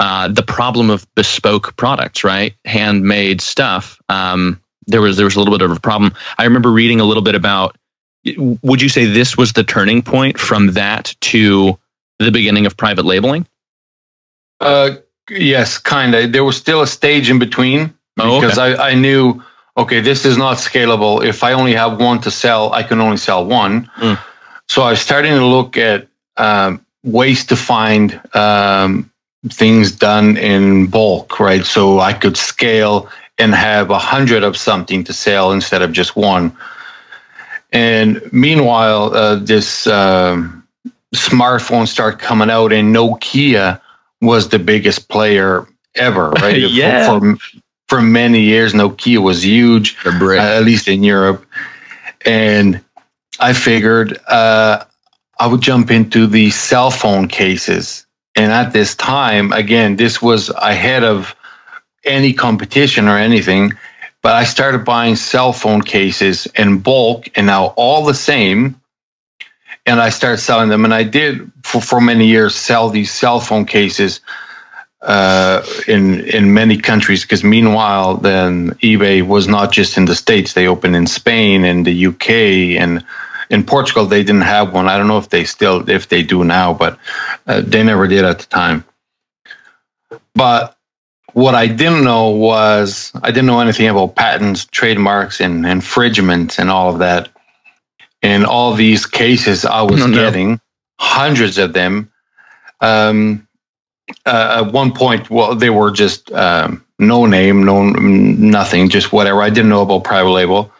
[0.00, 2.54] uh, the problem of bespoke products, right?
[2.64, 4.00] Handmade stuff.
[4.08, 6.14] Um, there was there was a little bit of a problem.
[6.38, 7.76] I remember reading a little bit about
[8.62, 11.78] would you say this was the turning point from that to
[12.18, 13.46] the beginning of private labeling?
[14.60, 14.96] Uh,
[15.30, 16.32] yes, kind of.
[16.32, 18.80] There was still a stage in between oh, because okay.
[18.80, 19.42] I, I knew,
[19.76, 21.24] okay, this is not scalable.
[21.24, 23.90] If I only have one to sell, I can only sell one.
[23.98, 24.18] Mm.
[24.68, 29.10] So I was starting to look at um, ways to find um,
[29.48, 31.64] things done in bulk, right?
[31.64, 36.16] So I could scale and have a hundred of something to sell instead of just
[36.16, 36.56] one.
[37.70, 40.66] And meanwhile, uh, this um,
[41.14, 43.80] smartphone started coming out, and Nokia
[44.20, 46.58] was the biggest player ever, right?
[46.58, 47.06] yeah.
[47.06, 51.44] For, for, for, many years, Nokia was huge, uh, at least in Europe.
[52.24, 52.82] And
[53.40, 54.84] I figured uh,
[55.38, 58.06] I would jump into the cell phone cases.
[58.34, 61.34] And at this time, again, this was ahead of
[62.04, 63.72] any competition or anything.
[64.22, 68.80] But I started buying cell phone cases in bulk and now all the same.
[69.86, 70.84] And I started selling them.
[70.84, 74.20] And I did for, for many years sell these cell phone cases
[75.00, 80.54] uh, in in many countries because meanwhile then eBay was not just in the states
[80.54, 82.30] they opened in Spain and the UK
[82.80, 83.04] and
[83.48, 84.88] in Portugal they didn't have one.
[84.88, 86.98] I don't know if they still if they do now, but
[87.46, 88.84] uh, they never did at the time.
[90.34, 90.76] But
[91.32, 96.70] what I didn't know was I didn't know anything about patents, trademarks, and infringement and
[96.70, 97.28] all of that.
[98.22, 100.58] And all these cases I was no, getting, no.
[100.98, 102.10] hundreds of them.
[102.80, 103.46] Um,
[104.26, 109.42] uh, at one point, well, they were just um, no name, no nothing, just whatever.
[109.42, 110.72] I didn't know about private label.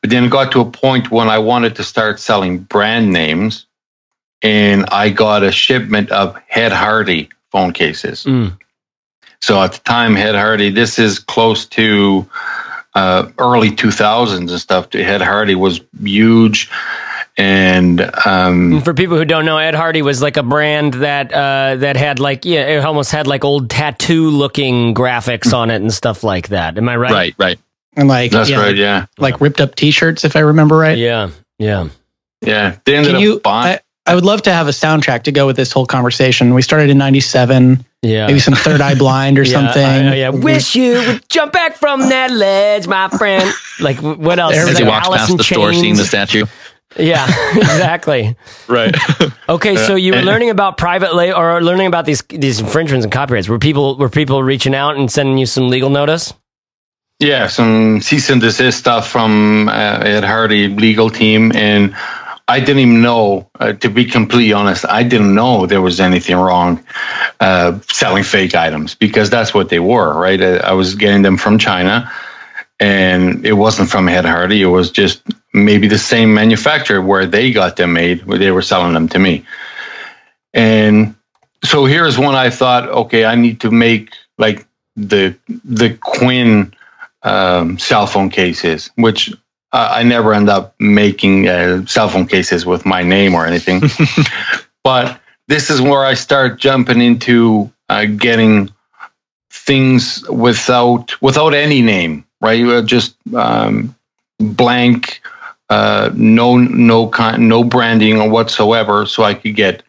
[0.00, 3.66] But then it got to a point when I wanted to start selling brand names,
[4.42, 8.24] and I got a shipment of Ed Hardy phone cases.
[8.24, 8.56] Mm.
[9.40, 12.28] So at the time, Ed Hardy, this is close to
[12.94, 14.94] uh, early 2000s and stuff.
[14.94, 16.70] Ed Hardy was huge.
[17.36, 21.76] And um, for people who don't know, Ed Hardy was like a brand that uh,
[21.76, 25.94] that had like yeah, it almost had like old tattoo looking graphics on it and
[25.94, 26.76] stuff like that.
[26.76, 27.12] Am I right?
[27.12, 27.58] Right, right.
[27.94, 29.06] And like that's yeah, right, yeah.
[29.18, 30.98] Like ripped up T-shirts, if I remember right.
[30.98, 31.90] Yeah, yeah,
[32.40, 32.76] yeah.
[32.84, 35.56] They ended Can you, I, I would love to have a soundtrack to go with
[35.56, 36.54] this whole conversation.
[36.54, 37.84] We started in '97.
[38.02, 39.84] Yeah, maybe some Third Eye Blind or yeah, something.
[39.84, 43.52] I, yeah, wish you would jump back from that ledge, my friend.
[43.80, 44.56] Like what else?
[44.56, 46.46] As he walks past the store, seeing the statue.
[46.96, 48.36] Yeah, exactly.
[48.66, 48.94] right.
[49.48, 53.12] Okay, so you were learning about private lay or learning about these these infringements and
[53.12, 53.48] copyrights.
[53.48, 56.34] Were people were people reaching out and sending you some legal notice?
[57.18, 61.96] Yeah, some cease and desist stuff from uh, Ed Hardy legal team, and
[62.48, 63.50] I didn't even know.
[63.60, 66.82] Uh, to be completely honest, I didn't know there was anything wrong
[67.40, 70.18] uh, selling fake items because that's what they were.
[70.18, 72.10] Right, I, I was getting them from China
[72.80, 74.62] and it wasn't from Ed Hardy.
[74.62, 78.62] It was just maybe the same manufacturer where they got them made, where they were
[78.62, 79.44] selling them to me.
[80.54, 81.14] And
[81.64, 86.74] so here's one I thought, okay, I need to make like the the Quin
[87.22, 89.32] um, cell phone cases, which
[89.72, 93.82] uh, I never end up making uh, cell phone cases with my name or anything.
[94.84, 98.70] but this is where I start jumping into uh, getting
[99.50, 102.84] things without without any name right?
[102.84, 103.94] Just um,
[104.38, 105.20] blank,
[105.70, 109.82] uh, no no con- no branding or whatsoever, so I could get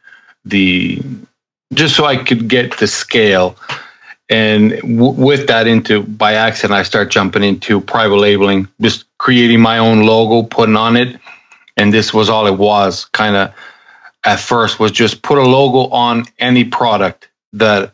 [0.45, 1.01] the
[1.73, 3.55] just so I could get the scale.
[4.31, 9.61] And w- with that, into by accident, I start jumping into private labeling, just creating
[9.61, 11.19] my own logo, putting on it,
[11.77, 13.05] and this was all it was.
[13.05, 13.53] Kind of
[14.25, 17.93] at first was just put a logo on any product that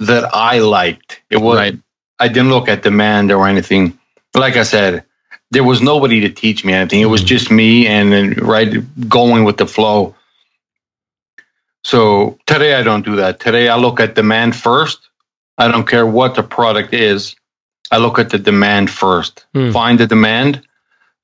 [0.00, 1.22] that I liked.
[1.30, 1.78] It was right.
[2.18, 3.98] I didn't look at demand or anything.
[4.34, 5.04] Like I said,
[5.50, 7.00] there was nobody to teach me anything.
[7.00, 7.28] It was mm-hmm.
[7.28, 8.74] just me and then right
[9.08, 10.14] going with the flow.
[11.84, 13.40] So today I don't do that.
[13.40, 15.08] Today I look at demand first.
[15.58, 17.36] I don't care what the product is.
[17.92, 19.46] I look at the demand first.
[19.54, 19.70] Hmm.
[19.70, 20.62] Find the demand,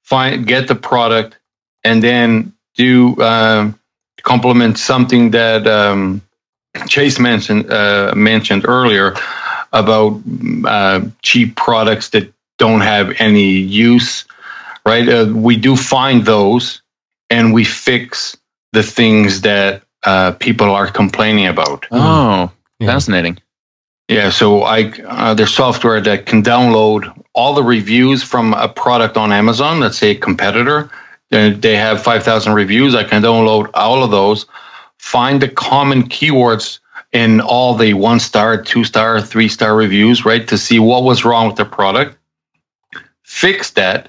[0.03, 1.39] find get the product,
[1.83, 3.73] and then do uh,
[4.23, 6.23] complement something that um,
[6.87, 9.15] Chase mentioned uh, mentioned earlier
[9.73, 10.21] about
[10.65, 14.27] uh, cheap products that don't have any use,
[14.87, 15.09] right?
[15.09, 16.83] Uh, we do find those
[17.31, 18.37] and we fix
[18.73, 21.87] the things that uh, people are complaining about.
[21.91, 22.87] Oh, yeah.
[22.89, 23.39] fascinating.
[24.09, 29.17] Yeah, so I uh, there's software that can download all the reviews from a product
[29.17, 29.81] on Amazon.
[29.81, 30.91] Let's say a competitor,
[31.31, 32.95] they have 5,000 reviews.
[32.95, 34.47] I can download all of those,
[34.97, 36.79] find the common keywords
[37.13, 41.25] in all the one star, two star, three star reviews, right, to see what was
[41.25, 42.17] wrong with the product,
[43.23, 44.09] fix that,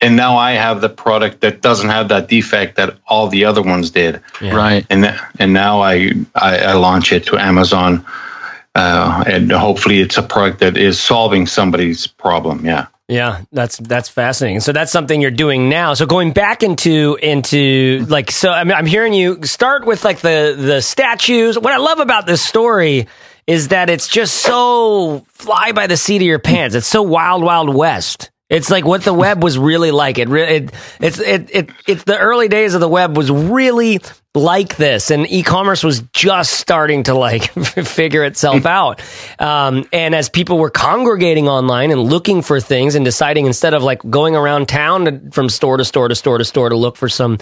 [0.00, 3.62] and now I have the product that doesn't have that defect that all the other
[3.62, 4.20] ones did.
[4.40, 4.54] Yeah.
[4.54, 4.86] Right.
[4.90, 8.04] And and now I, I, I launch it to Amazon,
[8.74, 12.64] uh, and hopefully it's a product that is solving somebody's problem.
[12.64, 12.86] Yeah.
[13.06, 14.60] Yeah, that's that's fascinating.
[14.60, 15.92] So that's something you're doing now.
[15.92, 20.56] So going back into into like so I'm, I'm hearing you start with like the
[20.58, 21.58] the statues.
[21.58, 23.06] What I love about this story
[23.46, 26.74] is that it's just so fly by the seat of your pants.
[26.74, 28.30] It's so wild wild west.
[28.54, 30.18] It's like what the web was really like.
[30.18, 34.00] It, it it's it, it it's the early days of the web was really
[34.32, 39.02] like this, and e-commerce was just starting to like figure itself out.
[39.40, 43.82] Um, and as people were congregating online and looking for things and deciding instead of
[43.82, 46.96] like going around town to, from store to store to store to store to look
[46.96, 47.38] for some,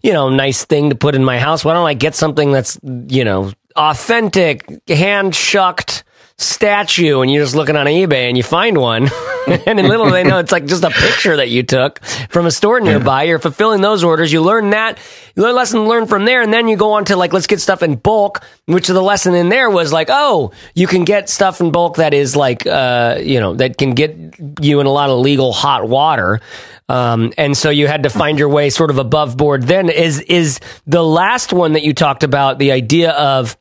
[0.00, 2.78] you know, nice thing to put in my house, why don't I get something that's
[3.08, 6.04] you know authentic, hand shucked
[6.42, 9.08] statue and you're just looking on eBay and you find one,
[9.46, 12.50] and in little they know it's like just a picture that you took from a
[12.50, 13.24] store nearby.
[13.24, 14.32] You're fulfilling those orders.
[14.32, 14.98] You learn that,
[15.34, 17.60] you learn lesson learn from there, and then you go on to like let's get
[17.60, 18.44] stuff in bulk.
[18.66, 22.14] Which the lesson in there was like, oh, you can get stuff in bulk that
[22.14, 24.16] is like, uh, you know, that can get
[24.60, 26.40] you in a lot of legal hot water.
[26.88, 29.62] Um, and so you had to find your way sort of above board.
[29.62, 33.56] Then is is the last one that you talked about the idea of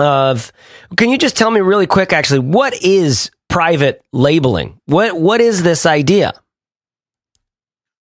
[0.00, 0.52] of
[0.96, 4.80] can you just tell me really quick actually what is private labeling?
[4.86, 6.32] What what is this idea?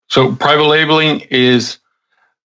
[0.08, 1.78] So private labeling is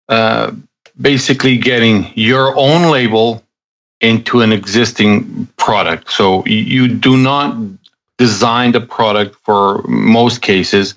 [0.07, 0.51] uh,
[0.99, 3.43] basically getting your own label
[4.01, 6.11] into an existing product.
[6.11, 7.57] So you do not
[8.17, 10.95] design the product for most cases.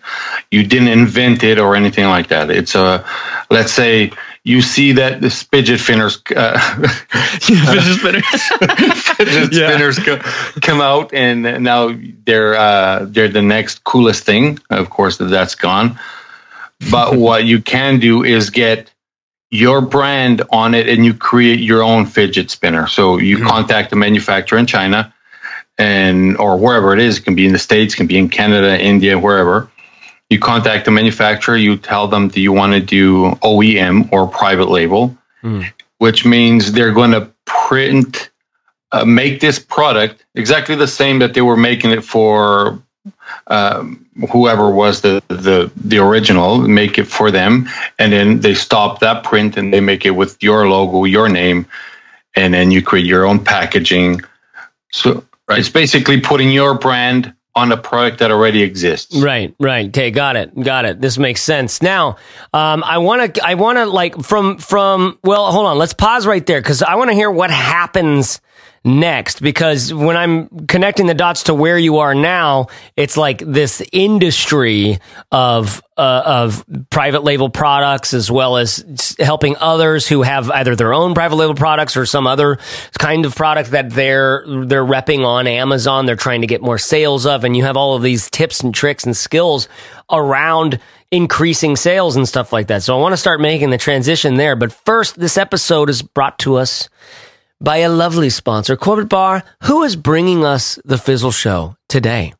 [0.50, 2.50] You didn't invent it or anything like that.
[2.50, 3.04] It's a
[3.50, 4.12] let's say
[4.44, 6.58] you see that the fidget spinners, uh,
[7.40, 8.24] fidget spinners,
[9.16, 9.68] fidget yeah.
[9.68, 10.18] spinners co-
[10.60, 14.58] come out, and now they're uh, they're the next coolest thing.
[14.70, 15.98] Of course, that's gone.
[16.90, 18.90] But what you can do is get
[19.50, 22.88] your brand on it, and you create your own fidget spinner.
[22.88, 23.46] So you mm-hmm.
[23.46, 25.14] contact the manufacturer in China,
[25.78, 27.18] and or wherever it is.
[27.18, 29.70] It can be in the states, can be in Canada, India, wherever
[30.32, 34.68] you contact the manufacturer, you tell them that you want to do OEM or private
[34.68, 35.70] label, mm.
[35.98, 38.30] which means they're going to print,
[38.90, 42.82] uh, make this product exactly the same that they were making it for
[43.48, 47.68] um, whoever was the, the the original, make it for them,
[47.98, 51.66] and then they stop that print and they make it with your logo, your name,
[52.36, 54.20] and then you create your own packaging.
[54.92, 55.58] So right.
[55.58, 59.16] it's basically putting your brand on a product that already exists.
[59.16, 59.88] Right, right.
[59.88, 61.00] Okay, got it, got it.
[61.00, 61.82] This makes sense.
[61.82, 62.16] Now,
[62.54, 65.18] um, I want to, I want to like from from.
[65.22, 65.78] Well, hold on.
[65.78, 68.40] Let's pause right there because I want to hear what happens
[68.84, 72.66] next because when I'm connecting the dots to where you are now,
[72.96, 74.98] it's like this industry
[75.30, 80.94] of uh, of private label products as well as helping others who have either their
[80.94, 82.58] own private label products or some other
[82.98, 86.06] kind of product that they're they're repping on Amazon.
[86.06, 88.74] They're trying to get more sales of, and you have all of these tips and
[88.74, 89.68] tricks and skills
[90.10, 92.82] around increasing sales and stuff like that.
[92.82, 94.56] So I want to start making the transition there.
[94.56, 96.88] But first, this episode is brought to us
[97.62, 102.34] by a lovely sponsor, Corbett Barr, who is bringing us the Fizzle Show today.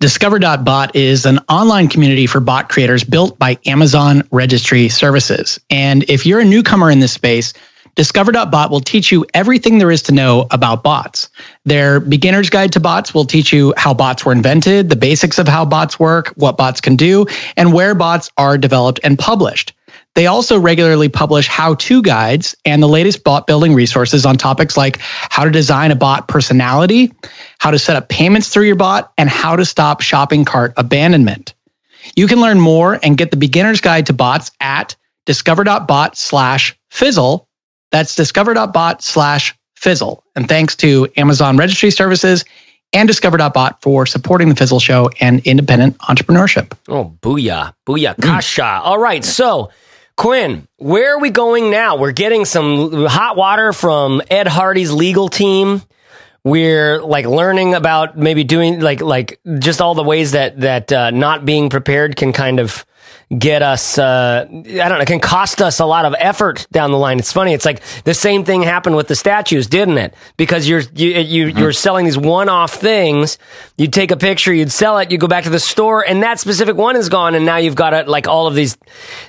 [0.00, 5.58] Discover.bot is an online community for bot creators built by Amazon Registry Services.
[5.70, 7.54] And if you're a newcomer in this space,
[7.96, 11.28] Discover.bot will teach you everything there is to know about bots.
[11.64, 15.46] Their beginner's guide to bots will teach you how bots were invented, the basics of
[15.46, 19.72] how bots work, what bots can do, and where bots are developed and published.
[20.14, 24.76] They also regularly publish how to guides and the latest bot building resources on topics
[24.76, 27.12] like how to design a bot personality,
[27.58, 31.54] how to set up payments through your bot, and how to stop shopping cart abandonment.
[32.16, 34.94] You can learn more and get the beginner's guide to bots at
[35.26, 37.48] discover.bot slash fizzle.
[37.90, 40.22] That's discover.bot slash fizzle.
[40.36, 42.44] And thanks to Amazon Registry Services
[42.92, 46.72] and Discover.bot for supporting the Fizzle Show and independent entrepreneurship.
[46.88, 47.74] Oh, booyah.
[47.86, 48.20] Booyah.
[48.20, 48.80] Kasha.
[48.84, 49.24] All right.
[49.24, 49.70] So,
[50.16, 51.96] Quin, where are we going now?
[51.96, 55.82] We're getting some hot water from Ed Hardy's legal team.
[56.44, 61.10] We're like learning about maybe doing like like just all the ways that that uh,
[61.10, 62.84] not being prepared can kind of
[63.38, 66.98] get us uh, i don't know can cost us a lot of effort down the
[66.98, 67.18] line.
[67.18, 70.14] It's funny it's like the same thing happened with the statues didn't it?
[70.36, 71.58] Because you're you, you mm-hmm.
[71.58, 73.38] you're selling these one-off things
[73.76, 76.40] you'd take a picture you'd sell it you go back to the store and that
[76.40, 78.76] specific one is gone and now you've got to like all of these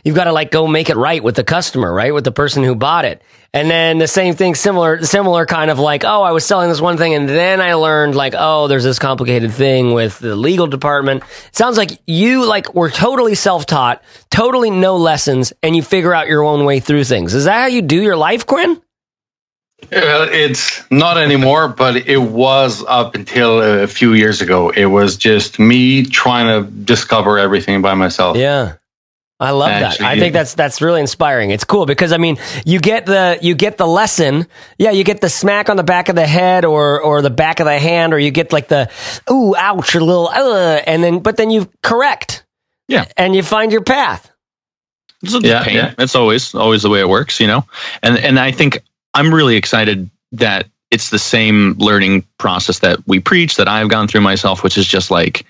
[0.03, 2.63] you've got to like go make it right with the customer right with the person
[2.63, 3.21] who bought it
[3.55, 6.81] and then the same thing, similar, similar kind of like, oh, I was selling this
[6.81, 10.67] one thing, and then I learned like, oh, there's this complicated thing with the legal
[10.67, 11.23] department.
[11.47, 16.27] It sounds like you like were totally self-taught, totally no lessons, and you figure out
[16.27, 17.33] your own way through things.
[17.33, 18.81] Is that how you do your life, Quin?
[19.91, 24.69] Well, it's not anymore, but it was up until a few years ago.
[24.69, 28.35] It was just me trying to discover everything by myself.
[28.35, 28.73] Yeah.
[29.39, 30.11] I love Actually, that.
[30.11, 31.49] I think that's that's really inspiring.
[31.49, 34.47] It's cool because I mean, you get the you get the lesson.
[34.77, 37.59] Yeah, you get the smack on the back of the head or or the back
[37.59, 38.89] of the hand, or you get like the
[39.29, 42.45] ooh, ouch, a little, uh, and then but then you correct.
[42.87, 44.31] Yeah, and you find your path.
[45.21, 45.75] It's yeah, pain.
[45.75, 45.93] Yeah.
[45.97, 47.65] It's always always the way it works, you know.
[48.01, 53.19] And and I think I'm really excited that it's the same learning process that we
[53.19, 55.45] preach that I've gone through myself, which is just like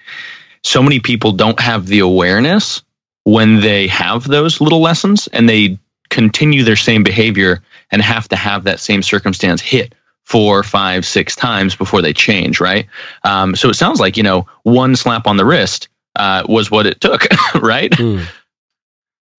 [0.63, 2.81] so many people don't have the awareness
[3.25, 5.77] when they have those little lessons and they
[6.09, 7.61] continue their same behavior
[7.91, 12.59] and have to have that same circumstance hit four, five, six times before they change,
[12.59, 12.87] right?
[13.23, 16.85] Um, so it sounds like you know one slap on the wrist uh, was what
[16.85, 17.91] it took, right?
[17.91, 18.25] Mm.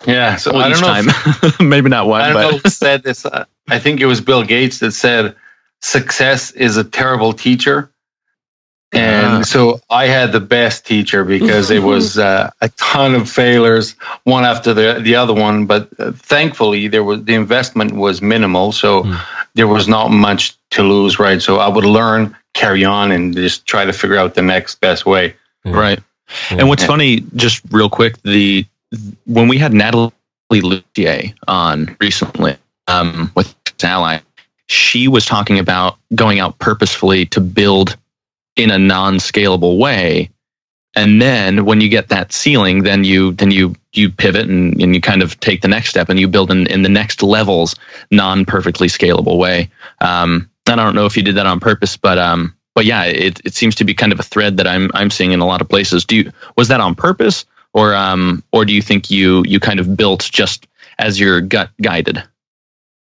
[0.07, 0.37] Yeah.
[0.37, 1.13] So well, I don't know.
[1.49, 2.21] If, maybe not one.
[2.21, 2.51] I don't but.
[2.51, 3.25] know who said this.
[3.25, 5.37] Uh, I think it was Bill Gates that said,
[5.81, 7.91] "Success is a terrible teacher."
[8.97, 9.43] And uh.
[9.45, 13.93] so I had the best teacher because it was uh, a ton of failures,
[14.25, 15.67] one after the the other one.
[15.67, 19.21] But uh, thankfully, there was the investment was minimal, so mm.
[19.55, 21.19] there was not much to lose.
[21.19, 24.81] Right, so I would learn, carry on, and just try to figure out the next
[24.81, 25.37] best way.
[25.65, 26.01] Right.
[26.51, 28.67] And what's funny, just real quick, the
[29.27, 30.13] when we had Natalie
[30.51, 34.21] Lussier on recently um, with Ally,
[34.69, 37.97] she was talking about going out purposefully to build
[38.57, 40.31] in a non-scalable way.
[40.95, 44.95] And then when you get that ceiling then you then you you pivot and, and
[44.95, 47.77] you kind of take the next step and you build in, in the next levels
[48.11, 49.71] non-perfectly scalable way.
[50.01, 53.41] Um, i don't know if you did that on purpose but um but yeah it,
[53.45, 55.61] it seems to be kind of a thread that i'm i'm seeing in a lot
[55.61, 56.05] of places.
[56.05, 57.45] Do you was that on purpose?
[57.73, 60.67] Or um or do you think you you kind of built just
[60.99, 62.23] as your gut guided?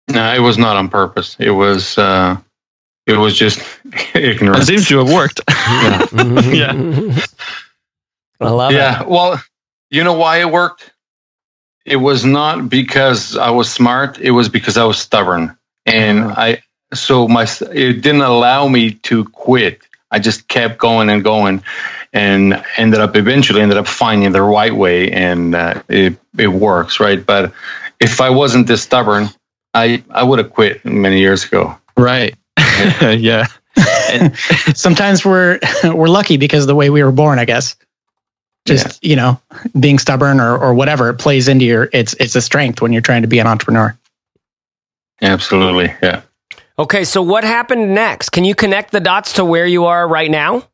[0.09, 1.35] No it was not on purpose.
[1.39, 2.37] It was uh
[3.05, 3.59] it was just
[4.15, 4.63] ignorant.
[4.63, 5.41] It seems to have worked.
[5.49, 6.07] yeah.
[6.73, 7.25] yeah.
[8.39, 9.01] I love yeah.
[9.01, 9.01] it.
[9.01, 9.03] Yeah.
[9.03, 9.43] Well,
[9.89, 10.91] you know why it worked?
[11.85, 14.19] It was not because I was smart.
[14.19, 15.55] It was because I was stubborn.
[15.85, 16.39] And mm-hmm.
[16.39, 19.81] I, so my, it didn't allow me to quit.
[20.09, 21.63] I just kept going and going
[22.11, 26.99] and ended up eventually ended up finding the right way and uh, it, it works.
[26.99, 27.23] Right.
[27.23, 27.53] But
[27.99, 29.27] if I wasn't this stubborn,
[29.73, 31.77] I, I would have quit many years ago.
[31.97, 32.35] Right.
[33.17, 33.47] yeah.
[34.75, 37.75] Sometimes we're we're lucky because of the way we were born, I guess.
[38.65, 39.09] Just yeah.
[39.09, 39.41] you know,
[39.79, 43.01] being stubborn or or whatever it plays into your it's it's a strength when you're
[43.01, 43.97] trying to be an entrepreneur.
[45.21, 46.21] Absolutely, yeah.
[46.77, 48.29] Okay, so what happened next?
[48.29, 50.67] Can you connect the dots to where you are right now?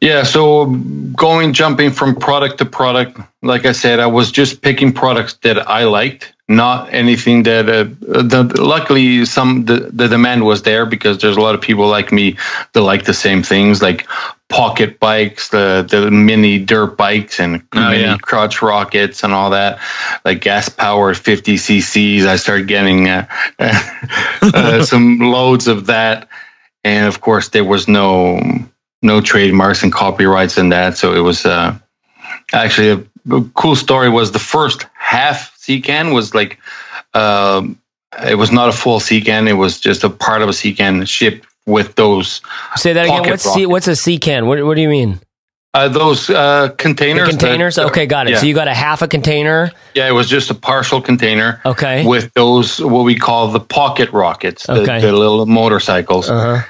[0.00, 4.92] Yeah, so going jumping from product to product, like I said, I was just picking
[4.92, 7.68] products that I liked, not anything that.
[7.68, 11.88] Uh, the, luckily, some the, the demand was there because there's a lot of people
[11.88, 12.36] like me
[12.72, 14.06] that like the same things, like
[14.48, 18.16] pocket bikes, the the mini dirt bikes, and oh, mini yeah.
[18.18, 19.80] crotch rockets, and all that,
[20.24, 22.26] like gas powered 50 cc's.
[22.26, 23.26] I started getting uh,
[23.58, 26.28] uh, some loads of that,
[26.84, 28.40] and of course, there was no
[29.02, 30.96] no trademarks and copyrights in that.
[30.96, 31.76] So it was uh,
[32.52, 33.08] actually
[33.54, 34.08] cool story.
[34.08, 36.58] Was the first half can was like
[37.14, 37.80] um,
[38.24, 39.48] it was not a full can.
[39.48, 42.40] It was just a part of a can ship with those.
[42.76, 43.28] Say that again.
[43.28, 44.46] What's C, what's a can?
[44.46, 45.20] What, what do you mean?
[45.74, 47.26] Uh, those uh, containers.
[47.26, 47.74] The containers.
[47.74, 48.30] That, okay, got it.
[48.30, 48.38] Yeah.
[48.38, 49.70] So you got a half a container.
[49.94, 51.60] Yeah, it was just a partial container.
[51.66, 52.06] Okay.
[52.06, 55.00] With those what we call the pocket rockets, okay.
[55.00, 56.30] the, the little motorcycles.
[56.30, 56.62] Uh-huh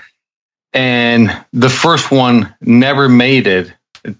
[0.77, 3.73] and the first one never made it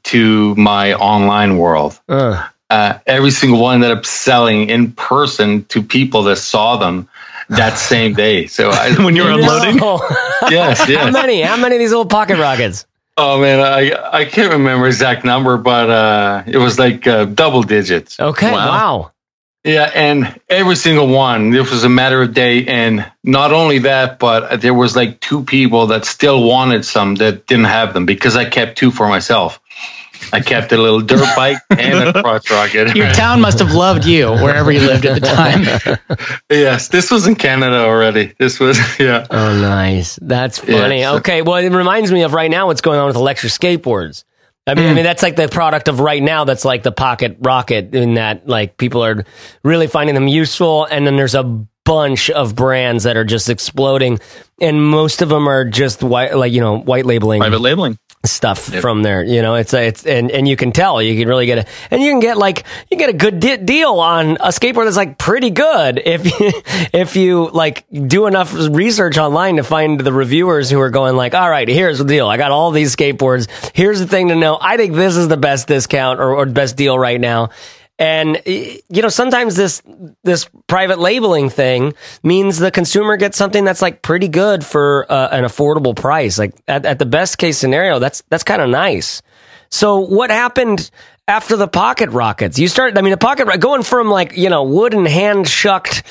[0.05, 1.99] to my online world.
[2.09, 2.49] Uh.
[2.69, 7.09] Uh, every single one ended up selling in person to people that saw them
[7.49, 8.47] that same day.
[8.49, 9.79] So I, when you were unloading,
[10.51, 10.97] yes, yes.
[10.97, 11.43] How many?
[11.43, 12.87] How many of these little pocket rockets?
[13.17, 17.63] Oh man, I I can't remember exact number, but uh, it was like uh, double
[17.63, 18.19] digits.
[18.19, 18.69] Okay, wow.
[18.69, 19.13] wow.
[19.67, 22.67] Yeah, and every single one, this was a matter of day.
[22.67, 27.47] And not only that, but there was like two people that still wanted some that
[27.47, 29.61] didn't have them because I kept two for myself.
[30.33, 32.97] I kept a little dirt bike and a crotch rocket.
[32.97, 36.39] Your town must have loved you wherever you lived at the time.
[36.51, 38.35] yes, this was in Canada already.
[38.39, 39.27] This was, yeah.
[39.31, 40.19] Oh, nice.
[40.21, 41.01] That's funny.
[41.01, 43.53] Yeah, so, okay, well, it reminds me of right now what's going on with electric
[43.53, 44.25] skateboards.
[44.67, 44.91] I mean, mm.
[44.91, 46.45] I mean that's like the product of right now.
[46.45, 49.25] That's like the pocket rocket in that like people are
[49.63, 51.45] really finding them useful, and then there's a
[51.85, 54.19] bunch of brands that are just exploding,
[54.61, 57.97] and most of them are just white, like you know, white labeling, private labeling
[58.27, 58.83] stuff yep.
[58.83, 59.23] from there.
[59.23, 61.67] You know, it's a, it's and and you can tell you can really get a
[61.91, 64.97] and you can get like you get a good di- deal on a skateboard that's
[64.97, 66.51] like pretty good if you
[66.93, 71.35] if you like do enough research online to find the reviewers who are going like,
[71.35, 72.29] all right, here's the deal.
[72.29, 73.49] I got all these skateboards.
[73.75, 74.59] Here's the thing to know.
[74.61, 77.51] I think this is the best discount or, or best deal right now.
[77.99, 79.83] And you know, sometimes this
[80.23, 85.29] this private labeling thing means the consumer gets something that's like pretty good for uh,
[85.33, 86.39] an affordable price.
[86.39, 89.23] Like at, at the best case scenario, that's that's kind of nice.
[89.71, 90.91] So what happened
[91.27, 92.59] after the pocket rockets?
[92.59, 92.99] You started.
[92.99, 96.03] I mean, the pocket going from like you know wooden hand shucked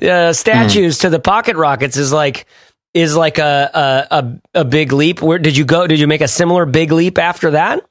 [0.00, 1.00] uh, statues mm.
[1.02, 2.46] to the pocket rockets is like
[2.94, 5.20] is like a, a a a big leap.
[5.20, 5.86] Where did you go?
[5.86, 7.84] Did you make a similar big leap after that?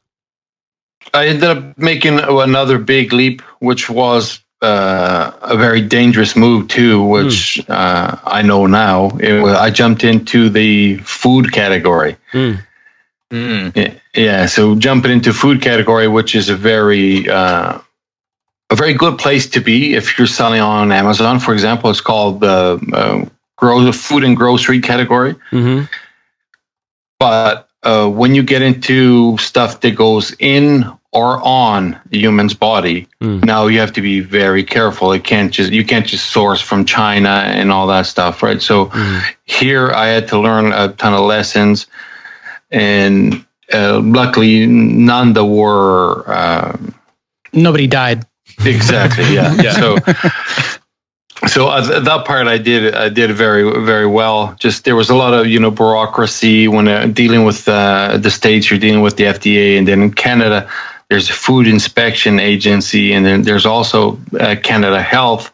[1.14, 7.04] I ended up making another big leap, which was uh, a very dangerous move too,
[7.04, 7.70] which mm.
[7.70, 9.10] uh, I know now.
[9.10, 12.16] Was, I jumped into the food category.
[12.32, 12.66] Mm.
[13.32, 14.00] Mm.
[14.14, 17.80] Yeah, so jumping into food category, which is a very uh,
[18.70, 21.90] a very good place to be if you're selling on Amazon, for example.
[21.90, 25.34] It's called the uh, grow food and grocery category.
[25.52, 25.86] Mm-hmm.
[27.20, 33.08] But uh, when you get into stuff that goes in or on a human's body,
[33.22, 33.44] mm.
[33.44, 35.12] now you have to be very careful.
[35.12, 38.62] It can't just you can't just source from China and all that stuff, right?
[38.62, 39.24] So mm.
[39.46, 41.88] here I had to learn a ton of lessons,
[42.72, 46.24] and uh, luckily none that were.
[46.28, 46.78] Uh,
[47.52, 48.26] Nobody died.
[48.66, 49.34] Exactly.
[49.34, 49.54] Yeah.
[49.62, 49.74] yeah.
[49.74, 49.98] So
[51.48, 54.56] so uh, that part I did I did very very well.
[54.60, 58.32] Just there was a lot of you know bureaucracy when uh, dealing with uh, the
[58.32, 58.70] states.
[58.70, 60.70] You're dealing with the FDA, and then in Canada,
[61.10, 65.52] there's a food inspection agency, and then there's also uh, Canada Health.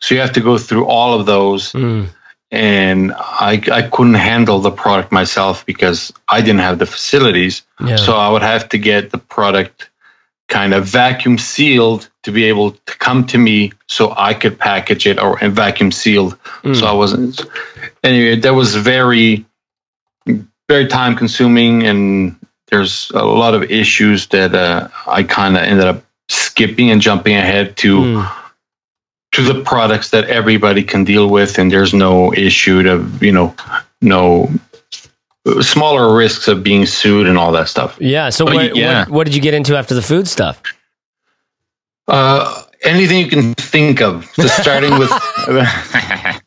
[0.00, 1.72] So you have to go through all of those.
[1.72, 2.08] Mm.
[2.52, 7.62] And I, I couldn't handle the product myself because I didn't have the facilities.
[7.84, 7.96] Yeah.
[7.96, 9.90] So I would have to get the product
[10.48, 15.06] kind of vacuum sealed to be able to come to me so I could package
[15.06, 16.38] it or vacuum sealed.
[16.62, 16.78] Mm.
[16.78, 17.40] So I wasn't
[18.02, 19.44] anyway, that was very
[20.68, 22.36] very time consuming and
[22.68, 27.36] there's a lot of issues that uh, I kind of ended up skipping and jumping
[27.36, 28.32] ahead to mm.
[29.32, 33.54] to the products that everybody can deal with and there's no issue to you know
[34.02, 34.50] no
[35.60, 37.96] smaller risks of being sued and all that stuff.
[38.00, 38.30] Yeah.
[38.30, 39.00] So what, yeah.
[39.00, 40.60] What, what, did you get into after the food stuff?
[42.08, 44.24] Uh, anything you can think of.
[44.34, 45.10] So starting with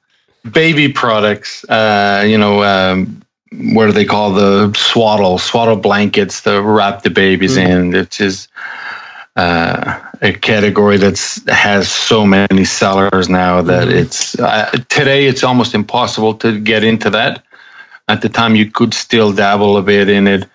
[0.52, 1.64] baby products.
[1.66, 3.22] Uh, you know, um,
[3.52, 7.68] what do they call the swaddle swaddle blankets to wrap the babies mm.
[7.68, 7.96] in?
[7.96, 8.48] It is
[9.36, 13.94] uh, a category that's has so many sellers now that mm.
[13.94, 17.44] it's uh, today it's almost impossible to get into that
[18.10, 20.50] at the time you could still dabble a bit in it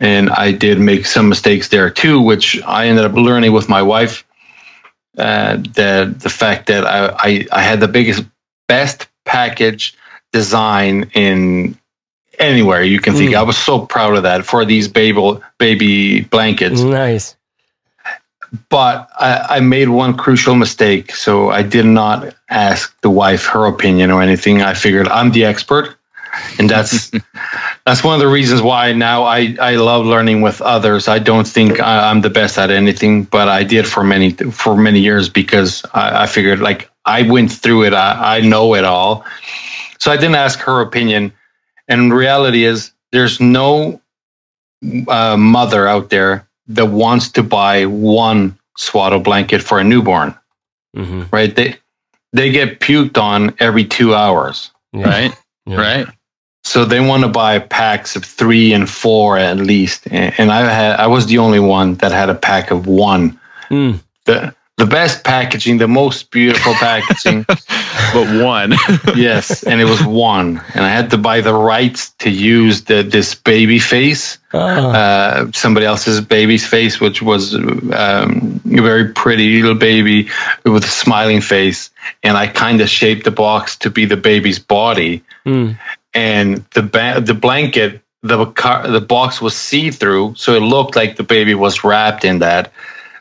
[0.00, 3.80] and i did make some mistakes there too which i ended up learning with my
[3.80, 4.24] wife
[5.16, 8.22] uh, the the fact that I, I, I had the biggest
[8.68, 9.96] best package
[10.30, 11.78] design in
[12.38, 13.38] anywhere you can think mm.
[13.38, 17.36] i was so proud of that for these baby baby blankets nice
[18.68, 21.12] but I, I, made one crucial mistake.
[21.12, 24.62] So I did not ask the wife her opinion or anything.
[24.62, 25.96] I figured I'm the expert
[26.58, 27.10] and that's
[27.86, 31.08] that's one of the reasons why now I, I love learning with others.
[31.08, 34.76] I don't think I, am the best at anything, but I did for many for
[34.76, 37.94] many years because I, I figured like I went through it.
[37.94, 39.24] I, I know it all,
[39.98, 41.32] so I didn't ask her opinion.
[41.88, 44.00] And reality is, there's no
[45.08, 50.34] uh, mother out there that wants to buy one swaddle blanket for a newborn,
[50.96, 51.22] mm-hmm.
[51.30, 51.54] right?
[51.54, 51.76] They
[52.32, 55.04] they get puked on every two hours, yeah.
[55.04, 55.34] right?
[55.66, 55.76] Yeah.
[55.76, 56.06] Right.
[56.66, 60.98] So they want to buy packs of three and four at least, and I had
[60.98, 63.38] I was the only one that had a pack of one.
[63.70, 64.00] Mm.
[64.24, 68.74] The the best packaging, the most beautiful packaging, but one.
[69.16, 73.04] yes, and it was one, and I had to buy the rights to use the
[73.04, 74.58] this baby face, oh.
[74.58, 80.30] uh, somebody else's baby's face, which was um, a very pretty little baby
[80.64, 81.90] with a smiling face,
[82.24, 85.22] and I kind of shaped the box to be the baby's body.
[85.46, 85.78] Mm
[86.16, 90.96] and the ba- the blanket the car the box was see through, so it looked
[90.96, 92.72] like the baby was wrapped in that.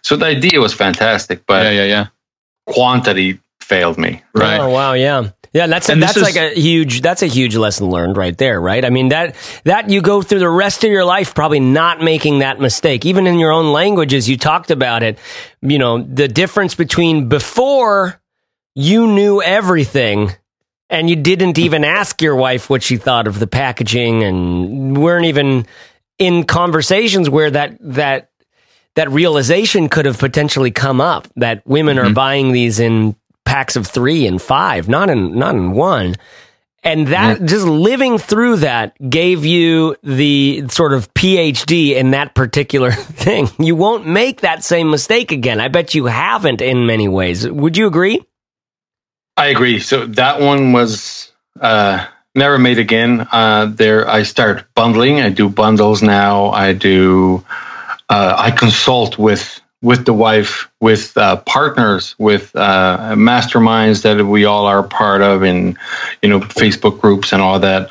[0.01, 2.07] So the idea was fantastic, but yeah, yeah, yeah.
[2.65, 4.23] Quantity failed me.
[4.33, 4.59] Right.
[4.59, 5.29] Oh wow, yeah.
[5.53, 8.59] Yeah, that's a, that's is, like a huge that's a huge lesson learned right there,
[8.59, 8.83] right?
[8.83, 12.39] I mean that that you go through the rest of your life probably not making
[12.39, 13.05] that mistake.
[13.05, 15.17] Even in your own languages, you talked about it.
[15.61, 18.19] You know, the difference between before
[18.75, 20.31] you knew everything
[20.95, 25.25] and you didn't even ask your wife what she thought of the packaging and weren't
[25.25, 25.65] even
[26.17, 28.29] in conversations where that that
[28.95, 32.07] that realization could have potentially come up that women mm-hmm.
[32.07, 36.15] are buying these in packs of 3 and 5 not in not in one
[36.81, 37.47] and that mm-hmm.
[37.47, 43.49] just living through that gave you the sort of PhD in that particular thing.
[43.57, 45.59] You won't make that same mistake again.
[45.59, 47.49] I bet you haven't in many ways.
[47.49, 48.21] Would you agree?
[49.37, 49.79] I agree.
[49.79, 53.27] So that one was uh, never made again.
[53.31, 55.21] Uh, there, I start bundling.
[55.21, 56.47] I do bundles now.
[56.51, 57.43] I do.
[58.09, 64.45] Uh, I consult with with the wife, with uh, partners, with uh, masterminds that we
[64.45, 65.77] all are part of, and
[66.21, 67.89] you know, Facebook groups and all that.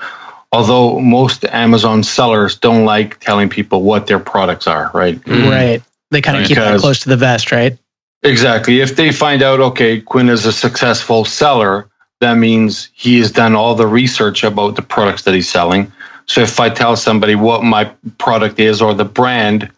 [0.50, 5.20] Although most Amazon sellers don't like telling people what their products are, right?
[5.26, 5.82] Right.
[6.10, 7.76] They kind of keep that close to the vest, right?
[8.24, 8.80] Exactly.
[8.80, 11.88] If they find out, okay, Quin is a successful seller,
[12.20, 15.92] that means he has done all the research about the products that he's selling.
[16.26, 17.84] So if I tell somebody what my
[18.16, 19.70] product is or the brand,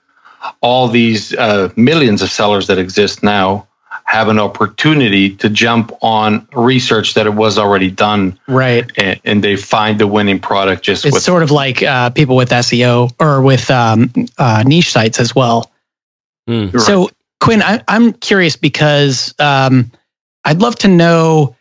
[0.61, 3.67] all these uh, millions of sellers that exist now
[4.05, 8.39] have an opportunity to jump on research that it was already done.
[8.47, 8.89] Right.
[8.97, 12.37] And, and they find the winning product just It's with, sort of like uh, people
[12.37, 15.73] with SEO or with um, uh, niche sites as well.
[16.49, 16.81] Mm.
[16.81, 19.91] So, Quin, I, I'm curious because um,
[20.45, 21.57] I'd love to know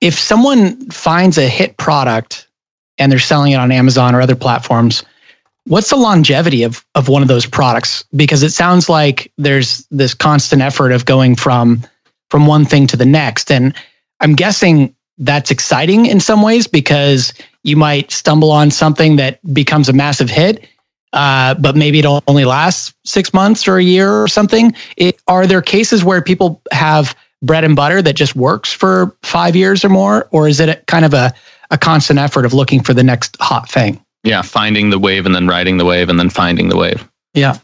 [0.00, 2.48] if someone finds a hit product
[2.98, 5.04] and they're selling it on Amazon or other platforms,
[5.66, 8.04] what's the longevity of of one of those products?
[8.14, 11.82] Because it sounds like there's this constant effort of going from
[12.30, 13.74] from one thing to the next, and
[14.20, 17.32] I'm guessing that's exciting in some ways because
[17.64, 20.66] you might stumble on something that becomes a massive hit.
[21.12, 24.74] Uh, but maybe it'll only last six months or a year or something.
[24.96, 29.56] It, are there cases where people have bread and butter that just works for five
[29.56, 31.32] years or more, or is it a, kind of a
[31.70, 34.02] a constant effort of looking for the next hot thing.
[34.24, 37.08] Yeah, finding the wave and then riding the wave and then finding the wave.
[37.34, 37.58] Yeah.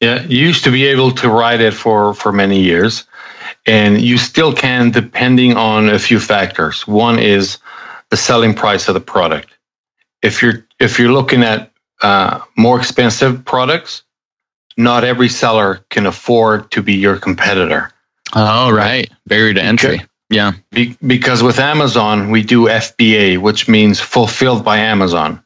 [0.00, 3.04] Yeah, you used to be able to ride it for for many years,
[3.64, 6.86] and you still can, depending on a few factors.
[6.86, 7.58] One is
[8.10, 9.48] the selling price of the product.
[10.22, 11.72] If you're if you're looking at
[12.02, 14.02] uh, more expensive products,
[14.76, 17.92] not every seller can afford to be your competitor.
[18.34, 20.02] Oh, right, barrier to entry.
[20.28, 20.52] Yeah.
[20.70, 25.42] Be- because with Amazon, we do FBA, which means fulfilled by Amazon.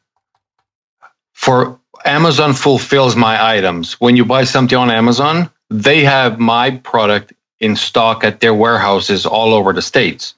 [1.33, 3.93] For Amazon fulfills my items.
[4.01, 9.25] When you buy something on Amazon, they have my product in stock at their warehouses
[9.25, 10.33] all over the states.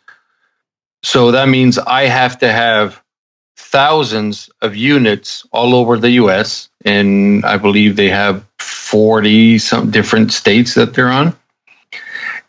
[1.03, 3.02] So that means I have to have
[3.63, 10.31] thousands of units all over the US and I believe they have 40 some different
[10.31, 11.35] states that they're on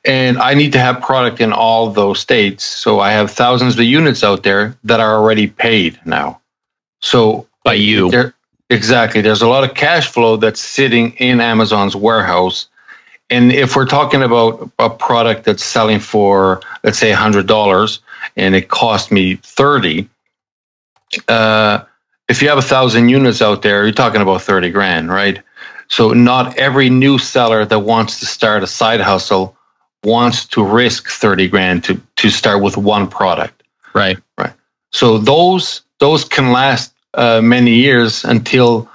[0.05, 2.65] and I need to have product in all those states.
[2.65, 6.41] So I have thousands of units out there that are already paid now.
[7.01, 8.35] So by you, there,
[8.69, 9.23] exactly.
[9.23, 12.69] There's a lot of cash flow that's sitting in Amazon's warehouse.
[13.31, 18.01] And if we're talking about a product that's selling for, let's say, hundred dollars,
[18.37, 20.09] and it cost me thirty,
[21.29, 21.85] uh,
[22.29, 25.41] if you have a thousand units out there, you're talking about thirty grand, right?
[25.89, 29.57] So not every new seller that wants to start a side hustle
[30.05, 33.63] wants to risk 30 grand to to start with one product.
[33.95, 34.19] Right.
[34.39, 34.53] Right.
[34.93, 38.89] So those those can last uh, many years until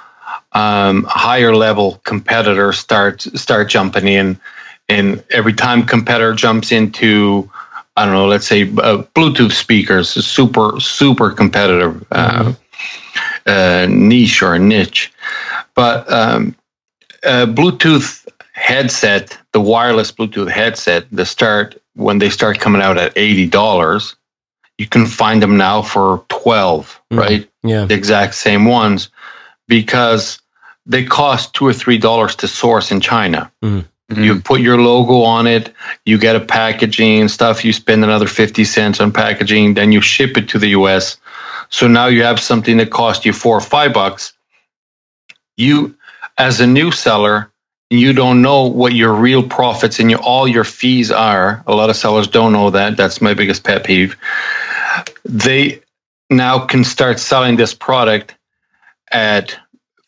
[0.51, 4.39] um, higher level competitors start start jumping in.
[4.87, 7.49] And every time competitor jumps into
[7.99, 12.51] i don't know let's say uh, bluetooth speakers super super competitive uh, mm-hmm.
[13.45, 15.11] Uh, niche or niche
[15.73, 16.55] but um,
[17.23, 18.25] uh, bluetooth
[18.59, 24.15] headset, the wireless Bluetooth headset, the start when they start coming out at eighty dollars,
[24.77, 27.49] you can find them now for 12 mm, right?
[27.63, 29.09] Yeah, the exact same ones,
[29.67, 30.39] because
[30.85, 33.51] they cost two or three dollars to source in China.
[33.63, 33.85] Mm.
[34.09, 34.23] Mm-hmm.
[34.23, 37.63] You put your logo on it, you get a packaging and stuff.
[37.63, 41.17] You spend another fifty cents on packaging, then you ship it to the U.S.
[41.69, 44.33] So now you have something that cost you four or five bucks.
[45.55, 45.95] You,
[46.37, 47.51] as a new seller,
[47.91, 51.63] you don't know what your real profits and your, all your fees are.
[51.67, 52.97] A lot of sellers don't know that.
[52.97, 54.15] That's my biggest pet peeve.
[55.23, 55.81] They
[56.29, 58.35] now can start selling this product
[59.11, 59.57] at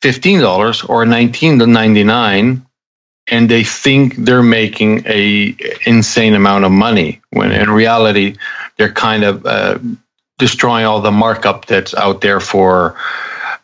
[0.02, 2.66] $15 or $19.99
[3.32, 5.55] and they think they're making a
[5.86, 8.36] insane amount of money when in reality
[8.77, 9.79] they're kind of uh,
[10.38, 12.95] destroying all the markup that's out there for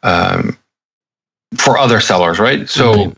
[0.02, 0.58] um,
[1.56, 3.12] for other sellers right so mm-hmm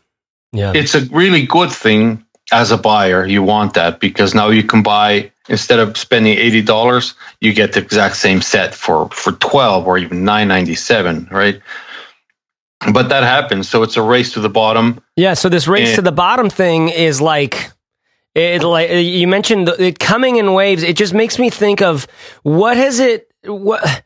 [0.51, 0.73] yeah.
[0.75, 3.25] It's a really good thing as a buyer.
[3.25, 7.73] You want that because now you can buy instead of spending eighty dollars, you get
[7.73, 11.61] the exact same set for for twelve or even nine ninety seven, right?
[12.93, 15.01] But that happens, so it's a race to the bottom.
[15.15, 15.33] Yeah.
[15.33, 17.71] So this race and, to the bottom thing is like.
[18.35, 20.83] It like you mentioned it coming in waves.
[20.83, 22.07] It just makes me think of
[22.43, 23.27] what has it.
[23.43, 24.03] What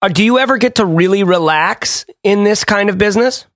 [0.00, 3.46] uh, do you ever get to really relax in this kind of business?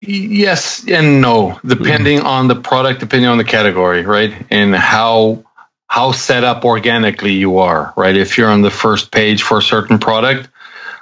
[0.00, 2.26] Yes and no, depending mm-hmm.
[2.26, 4.32] on the product, depending on the category, right?
[4.50, 5.44] And how
[5.88, 8.16] how set up organically you are, right?
[8.16, 10.48] If you're on the first page for a certain product,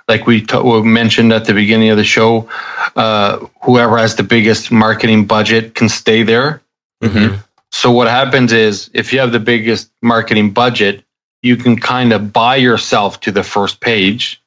[0.09, 2.49] like we, t- we mentioned at the beginning of the show,
[2.97, 6.61] uh, whoever has the biggest marketing budget can stay there.
[7.03, 7.37] Mm-hmm.
[7.71, 11.05] So what happens is, if you have the biggest marketing budget,
[11.43, 14.41] you can kind of buy yourself to the first page,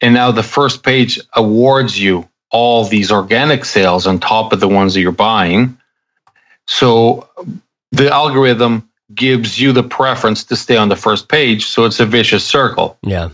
[0.00, 4.68] and now the first page awards you all these organic sales on top of the
[4.68, 5.78] ones that you're buying.
[6.66, 7.28] So
[7.92, 11.66] the algorithm gives you the preference to stay on the first page.
[11.66, 12.96] So it's a vicious circle.
[13.02, 13.30] Yeah.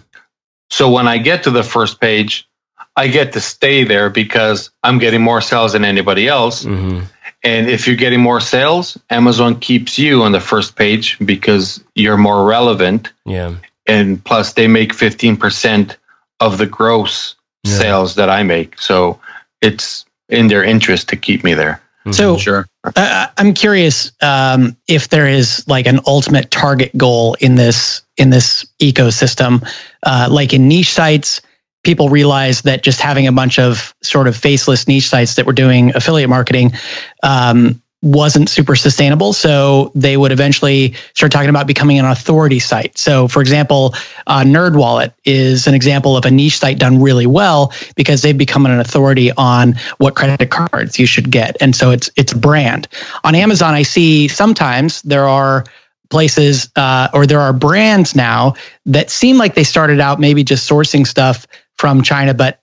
[0.71, 2.49] So when I get to the first page,
[2.97, 6.65] I get to stay there because I'm getting more sales than anybody else.
[6.65, 7.05] Mm-hmm.
[7.43, 12.17] And if you're getting more sales, Amazon keeps you on the first page because you're
[12.17, 13.12] more relevant.
[13.27, 13.57] Yeah.
[13.87, 15.97] And plus, they make 15%
[16.41, 17.35] of the gross
[17.65, 17.79] yeah.
[17.79, 18.81] sales that I make.
[18.81, 19.21] So
[19.61, 21.83] it's in their interest to keep me there.
[22.01, 22.12] Mm-hmm.
[22.12, 22.67] So sure.
[22.97, 28.31] Uh, I'm curious um, if there is like an ultimate target goal in this in
[28.31, 29.67] this ecosystem,
[30.03, 31.41] uh, like in niche sites.
[31.83, 35.53] People realized that just having a bunch of sort of faceless niche sites that were
[35.53, 36.73] doing affiliate marketing
[37.23, 39.33] um, wasn't super sustainable.
[39.33, 42.99] So they would eventually start talking about becoming an authority site.
[42.99, 43.95] So, for example,
[44.27, 48.67] uh, NerdWallet is an example of a niche site done really well because they've become
[48.67, 52.89] an authority on what credit cards you should get, and so it's it's a brand.
[53.25, 55.65] On Amazon, I see sometimes there are
[56.15, 58.55] places uh, or there are brands now
[58.87, 61.45] that seem like they started out maybe just sourcing stuff
[61.77, 62.61] from China, but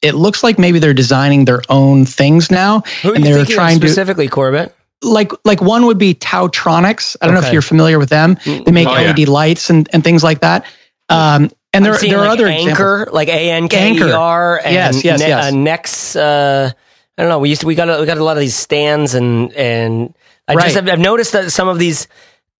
[0.00, 3.78] it looks like maybe they're designing their own things now, Who and they're trying specifically,
[3.78, 4.76] to specifically, Corbett.
[5.02, 7.16] Like like one would be TaoTronics.
[7.20, 7.40] I don't okay.
[7.40, 8.36] know if you're familiar with them.
[8.36, 9.30] Mm, they make oh, LED yeah.
[9.30, 10.64] lights and, and things like that.
[11.08, 13.14] Um, and there, there like are other Anker, examples.
[13.14, 15.44] like A N K E R, and yes, yes, ne- yes.
[15.44, 16.16] Uh, Nex.
[16.16, 16.70] Uh,
[17.18, 17.40] I don't know.
[17.40, 20.14] We used to we got a, we got a lot of these stands and and
[20.48, 20.64] I right.
[20.64, 22.08] just have, I've noticed that some of these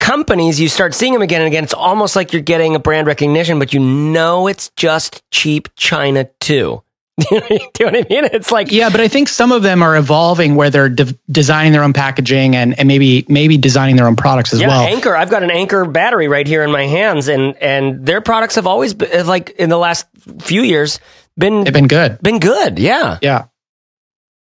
[0.00, 1.64] companies you start seeing them again and again.
[1.64, 6.24] It's almost like you're getting a brand recognition, but you know it's just cheap China
[6.40, 6.82] too.
[7.30, 8.24] Do you know what I mean?
[8.30, 11.72] It's like yeah, but I think some of them are evolving where they're de- designing
[11.72, 14.82] their own packaging and, and maybe maybe designing their own products as yeah, well.
[14.82, 18.56] Anker, I've got an Anker battery right here in my hands, and and their products
[18.56, 20.06] have always been like in the last
[20.40, 21.00] few years
[21.38, 22.78] been they've been good, been good.
[22.78, 23.46] Yeah, yeah,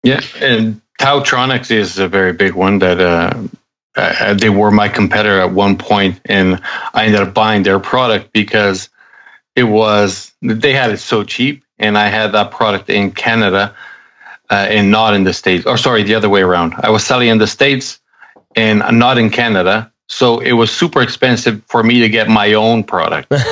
[0.02, 0.22] yeah.
[0.40, 3.34] And TaoTronics is a very big one that uh,
[3.96, 6.60] uh, they were my competitor at one point, and
[6.94, 8.88] I ended up buying their product because
[9.54, 13.74] it was they had it so cheap and I had that product in Canada
[14.50, 15.66] uh, and not in the States.
[15.66, 16.74] Or sorry, the other way around.
[16.78, 18.00] I was selling in the States
[18.56, 19.91] and not in Canada.
[20.12, 23.48] So it was super expensive for me to get my own product because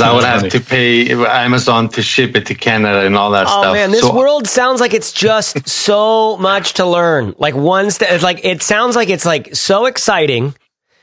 [0.00, 3.50] I would have to pay Amazon to ship it to Canada and all that oh,
[3.50, 3.66] stuff.
[3.66, 7.34] Oh man, this so, world sounds like it's just so much to learn.
[7.36, 10.54] Like one step, like it sounds like it's like so exciting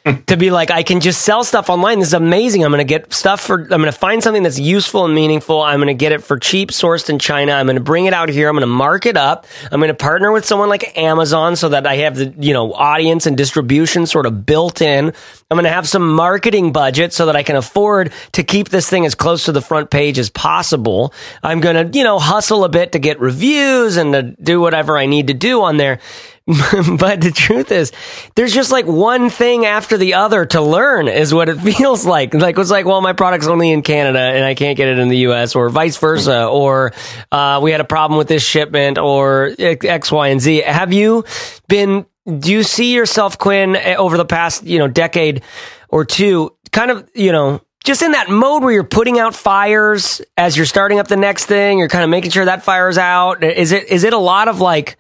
[0.04, 2.00] to be like, I can just sell stuff online.
[2.00, 2.66] This is amazing.
[2.66, 5.62] I'm going to get stuff for, I'm going to find something that's useful and meaningful.
[5.62, 7.52] I'm going to get it for cheap, sourced in China.
[7.52, 8.50] I'm going to bring it out here.
[8.50, 9.46] I'm going to mark it up.
[9.72, 12.74] I'm going to partner with someone like Amazon so that I have the, you know,
[12.74, 15.06] audience and distribution sort of built in.
[15.08, 18.90] I'm going to have some marketing budget so that I can afford to keep this
[18.90, 21.14] thing as close to the front page as possible.
[21.44, 24.98] I'm going to, you know, hustle a bit to get reviews and to do whatever
[24.98, 26.00] I need to do on there.
[26.48, 27.92] but the truth is,
[28.36, 32.34] there's just like one thing after the other to learn, is what it feels like.
[32.34, 35.08] Like it's like, well, my product's only in Canada and I can't get it in
[35.08, 35.56] the U.S.
[35.56, 36.94] or vice versa, or
[37.32, 40.62] uh, we had a problem with this shipment, or X, Y, and Z.
[40.62, 41.26] Have you
[41.68, 42.06] been?
[42.26, 45.44] Do you see yourself, Quin, eh, over the past you know decade
[45.90, 50.22] or two, kind of you know just in that mode where you're putting out fires
[50.38, 53.44] as you're starting up the next thing, you're kind of making sure that fire's out.
[53.44, 54.98] Is it is it a lot of like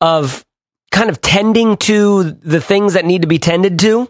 [0.00, 0.44] of
[0.94, 4.08] kind of tending to the things that need to be tended to?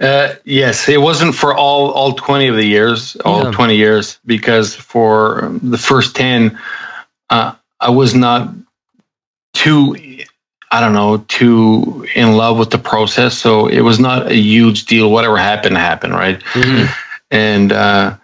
[0.00, 3.50] Uh, yes, it wasn't for all all twenty of the years, all yeah.
[3.50, 6.56] twenty years, because for the first ten,
[7.30, 8.54] uh, I was not
[9.54, 9.96] too,
[10.70, 13.36] I don't know, too in love with the process.
[13.36, 15.10] So it was not a huge deal.
[15.10, 16.38] Whatever happened, happened, right?
[16.54, 16.92] Mm-hmm.
[17.32, 18.16] And uh,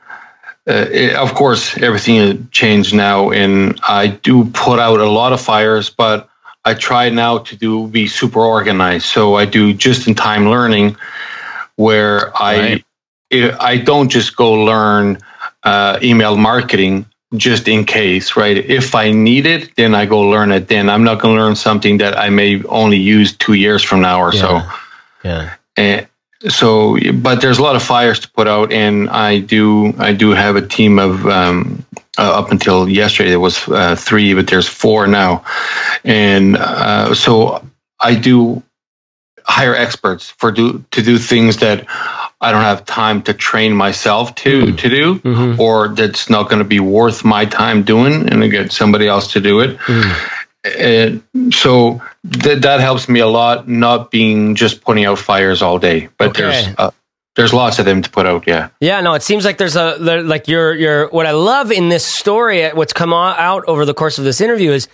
[0.69, 5.41] uh, it, of course, everything changed now, and I do put out a lot of
[5.41, 6.31] fires, but
[6.65, 9.07] I try now to do be super organized.
[9.07, 10.97] So I do just in time learning,
[11.77, 12.85] where right.
[13.33, 15.19] I I don't just go learn
[15.65, 17.07] uh, email marketing
[17.37, 18.57] just in case, right?
[18.57, 20.69] If I need it, then I go learn it.
[20.69, 24.01] Then I'm not going to learn something that I may only use two years from
[24.01, 24.41] now or yeah.
[24.41, 24.79] so.
[25.25, 25.55] Yeah.
[25.77, 26.07] And
[26.49, 30.31] so, but there's a lot of fires to put out, and I do I do
[30.31, 31.85] have a team of um,
[32.19, 35.45] uh, up until yesterday there was uh, three, but there's four now,
[36.05, 37.67] and uh, so
[37.99, 38.63] I do
[39.47, 41.87] hire experts for do to do things that
[42.41, 44.79] I don't have time to train myself to mm.
[44.79, 45.61] to do, mm-hmm.
[45.61, 49.33] or that's not going to be worth my time doing, and I get somebody else
[49.33, 49.79] to do it.
[49.79, 50.44] Mm.
[50.65, 55.79] And so th- that helps me a lot, not being just putting out fires all
[55.79, 56.09] day.
[56.17, 56.43] But okay.
[56.43, 56.91] there's uh,
[57.37, 58.47] there's lots of them to put out.
[58.47, 58.71] Yeah.
[58.81, 59.01] Yeah.
[59.01, 62.69] No, it seems like there's a like your your what I love in this story,
[62.71, 64.89] what's come out over the course of this interview is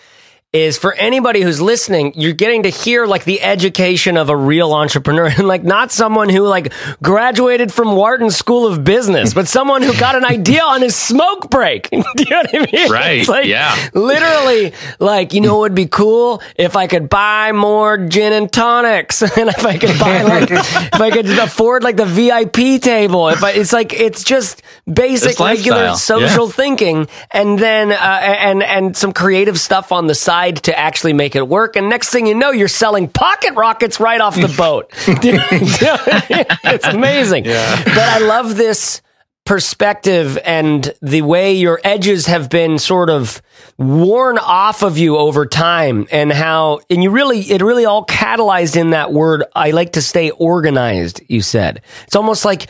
[0.53, 4.73] is for anybody who's listening, you're getting to hear like the education of a real
[4.73, 9.83] entrepreneur and like not someone who like graduated from Wharton School of Business, but someone
[9.83, 11.89] who got an idea on his smoke break.
[11.91, 12.91] Do you know what I mean?
[12.91, 13.29] Right.
[13.29, 13.77] Like, yeah.
[13.95, 16.43] Literally, like, you know what would be cool?
[16.57, 21.01] If I could buy more gin and tonics and if I could buy like, if
[21.01, 23.29] I could afford like the VIP table.
[23.29, 26.53] If I, it's like, it's just basic, regular social yeah.
[26.53, 31.37] thinking and then, uh, and, and some creative stuff on the side to actually make
[31.37, 31.77] it work.
[31.77, 34.91] And next thing you know, you're selling pocket rockets right off the boat.
[35.07, 37.45] it's amazing.
[37.45, 37.85] Yeah.
[37.85, 39.03] But I love this
[39.47, 43.43] perspective and the way your edges have been sort of
[43.79, 48.77] worn off of you over time and how and you really it really all catalyzed
[48.77, 52.69] in that word I like to stay organized you said it's almost like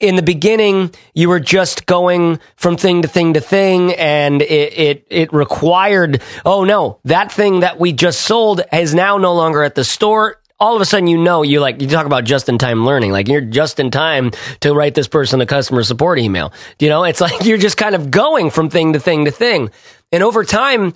[0.00, 4.78] in the beginning, you were just going from thing to thing to thing, and it,
[4.78, 9.62] it, it required, oh no, that thing that we just sold is now no longer
[9.62, 10.36] at the store.
[10.60, 13.12] All of a sudden, you know, you like, you talk about just in time learning,
[13.12, 16.52] like you're just in time to write this person a customer support email.
[16.78, 19.70] You know, it's like you're just kind of going from thing to thing to thing.
[20.12, 20.94] And over time,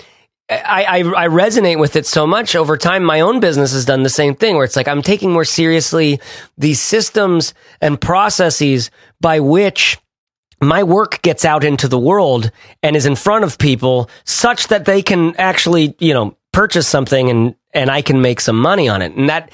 [0.53, 3.05] I, I, I, resonate with it so much over time.
[3.05, 6.21] My own business has done the same thing where it's like I'm taking more seriously
[6.59, 8.91] these systems and processes
[9.21, 9.99] by which
[10.61, 12.51] my work gets out into the world
[12.83, 17.31] and is in front of people such that they can actually, you know, purchase something
[17.31, 19.13] and, and I can make some money on it.
[19.17, 19.51] And that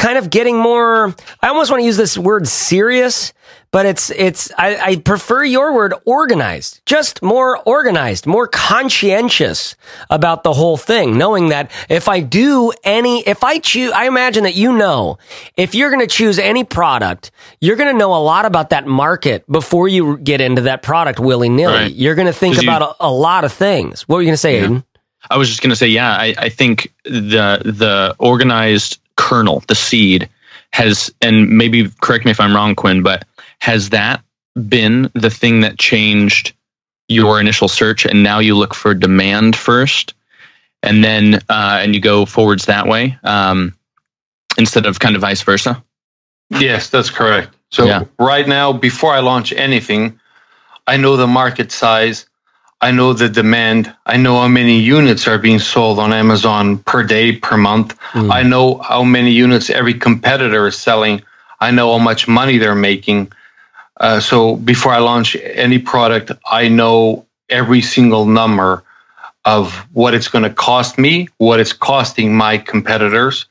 [0.00, 3.32] kind of getting more, I almost want to use this word serious
[3.72, 9.76] but it's it's I, I, prefer your word organized just more organized more conscientious
[10.08, 14.44] about the whole thing knowing that if i do any if i choose i imagine
[14.44, 15.18] that you know
[15.56, 17.30] if you're going to choose any product
[17.60, 21.20] you're going to know a lot about that market before you get into that product
[21.20, 21.92] willy-nilly right.
[21.92, 24.38] you're going to think about a, a, lot of things what were you going to
[24.38, 24.66] say yeah.
[24.66, 24.84] aiden
[25.30, 29.74] i was just going to say yeah I, I think the the organized kernel the
[29.74, 30.28] seed
[30.72, 33.24] has and maybe correct me if i'm wrong quin but
[33.60, 34.22] has that
[34.68, 36.52] been the thing that changed
[37.08, 40.14] your initial search and now you look for demand first
[40.82, 43.74] and then uh, and you go forwards that way um,
[44.58, 45.82] instead of kind of vice versa
[46.50, 48.04] yes that's correct so yeah.
[48.18, 50.18] right now before i launch anything
[50.86, 52.26] i know the market size
[52.80, 57.02] i know the demand i know how many units are being sold on amazon per
[57.02, 58.32] day per month mm.
[58.32, 61.22] i know how many units every competitor is selling
[61.60, 63.30] i know how much money they're making
[64.00, 68.82] uh, so before I launch any product, I know every single number
[69.44, 73.46] of what it's going to cost me, what it's costing my competitors.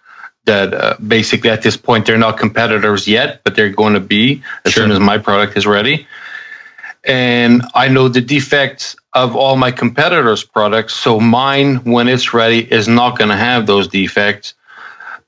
[0.45, 4.41] That uh, basically at this point they're not competitors yet, but they're going to be
[4.65, 4.83] as sure.
[4.83, 6.07] soon as my product is ready.
[7.03, 12.71] And I know the defects of all my competitors' products, so mine, when it's ready,
[12.71, 14.53] is not going to have those defects.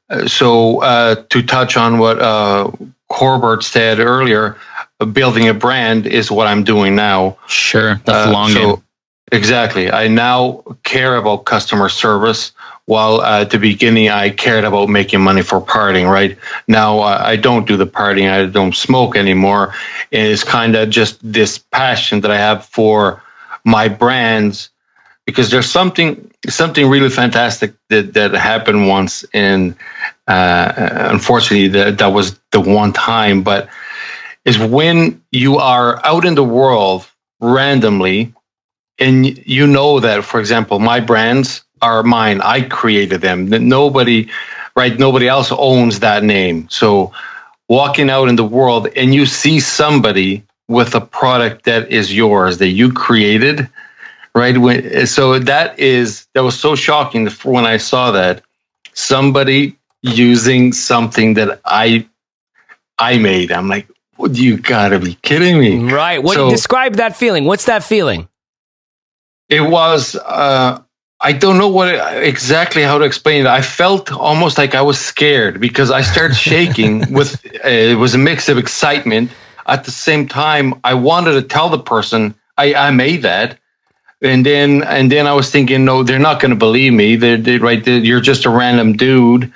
[0.09, 2.69] Uh, so uh, to touch on what uh,
[3.07, 4.57] Corbett said earlier,
[5.13, 7.37] building a brand is what I'm doing now.
[7.47, 8.83] Sure, that's uh, long so.
[9.31, 9.89] Exactly.
[9.89, 12.51] I now care about customer service.
[12.91, 16.37] While uh, at the beginning I cared about making money for partying, right?
[16.67, 18.29] Now uh, I don't do the partying.
[18.29, 19.73] I don't smoke anymore.
[20.11, 23.23] It's kind of just this passion that I have for
[23.63, 24.69] my brands
[25.25, 29.75] because there's something something really fantastic that that happened once and
[30.27, 30.73] uh,
[31.15, 33.69] unfortunately that that was the one time but
[34.45, 37.07] is when you are out in the world
[37.39, 38.33] randomly
[38.99, 44.29] and you know that for example my brands are mine i created them that nobody
[44.75, 47.13] right nobody else owns that name so
[47.67, 52.57] walking out in the world and you see somebody with a product that is yours
[52.59, 53.69] that you created
[54.35, 58.41] right when, so that is that was so shocking when i saw that
[58.93, 62.05] somebody using something that i
[62.97, 63.87] i made i'm like
[64.29, 65.91] you gotta be kidding me.
[65.91, 66.21] Right.
[66.21, 67.45] What so, describe that feeling?
[67.45, 68.27] What's that feeling?
[69.49, 70.81] It was uh,
[71.23, 71.89] I don't know what
[72.23, 73.47] exactly how to explain it.
[73.47, 78.15] I felt almost like I was scared because I started shaking with uh, it was
[78.15, 79.31] a mix of excitement.
[79.67, 83.57] At the same time, I wanted to tell the person I, I made that.
[84.23, 87.15] And then, and then I was thinking, no, they're not going to believe me.
[87.15, 87.83] They're, they're right.
[87.83, 89.51] They're, you're just a random dude.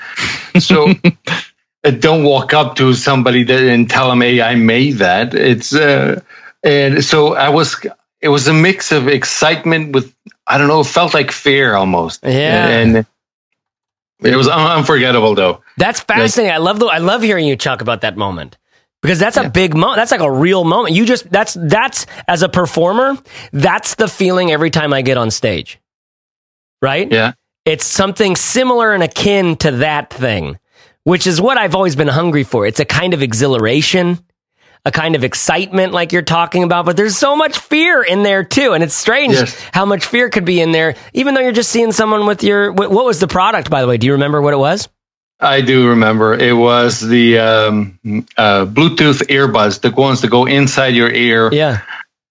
[0.60, 0.94] So
[1.86, 5.76] Uh, don't walk up to somebody that, and tell them, "Hey, I made that." It's
[5.76, 6.22] uh,
[6.64, 7.76] and so I was.
[8.22, 10.15] It was a mix of excitement with
[10.48, 10.82] I don't know.
[10.82, 12.24] It felt like fear almost.
[12.24, 13.06] Yeah, and,
[14.22, 15.62] it was unforgettable though.
[15.78, 16.50] That's fascinating.
[16.50, 16.86] Like, I love the.
[16.86, 18.58] I love hearing you talk about that moment
[19.02, 19.44] because that's yeah.
[19.44, 19.98] a big moment.
[19.98, 20.96] That's like a real moment.
[20.96, 23.18] You just that's that's as a performer,
[23.52, 25.80] that's the feeling every time I get on stage,
[26.82, 27.12] right?
[27.12, 27.34] Yeah
[27.66, 30.58] It's something similar and akin to that thing,
[31.04, 32.66] which is what I've always been hungry for.
[32.66, 34.20] It's a kind of exhilaration,
[34.86, 38.44] a kind of excitement like you're talking about, but there's so much fear in there
[38.44, 38.74] too.
[38.74, 39.60] And it's strange yes.
[39.72, 42.72] how much fear could be in there, even though you're just seeing someone with your,
[42.72, 43.98] what was the product, by the way?
[43.98, 44.88] Do you remember what it was?
[45.40, 46.34] I do remember.
[46.34, 48.00] It was the um,
[48.38, 51.52] uh, Bluetooth earbuds, the ones that go inside your ear.
[51.52, 51.82] Yeah.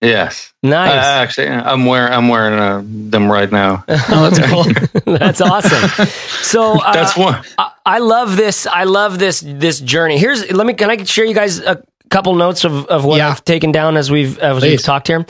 [0.01, 0.53] Yes.
[0.63, 0.91] Nice.
[0.91, 3.85] Uh, actually, I'm wearing I'm wearing uh, them right now.
[3.89, 5.17] oh, that's cool.
[5.19, 6.07] that's awesome.
[6.43, 7.43] So uh, that's one.
[7.57, 8.67] I, I, love this.
[8.67, 10.19] I love this this journey.
[10.19, 10.75] Here's let me.
[10.75, 11.83] Can I share you guys a
[12.15, 13.31] couple notes of, of what yeah.
[13.31, 14.71] I've taken down as we've as Please.
[14.71, 15.27] we've talked here?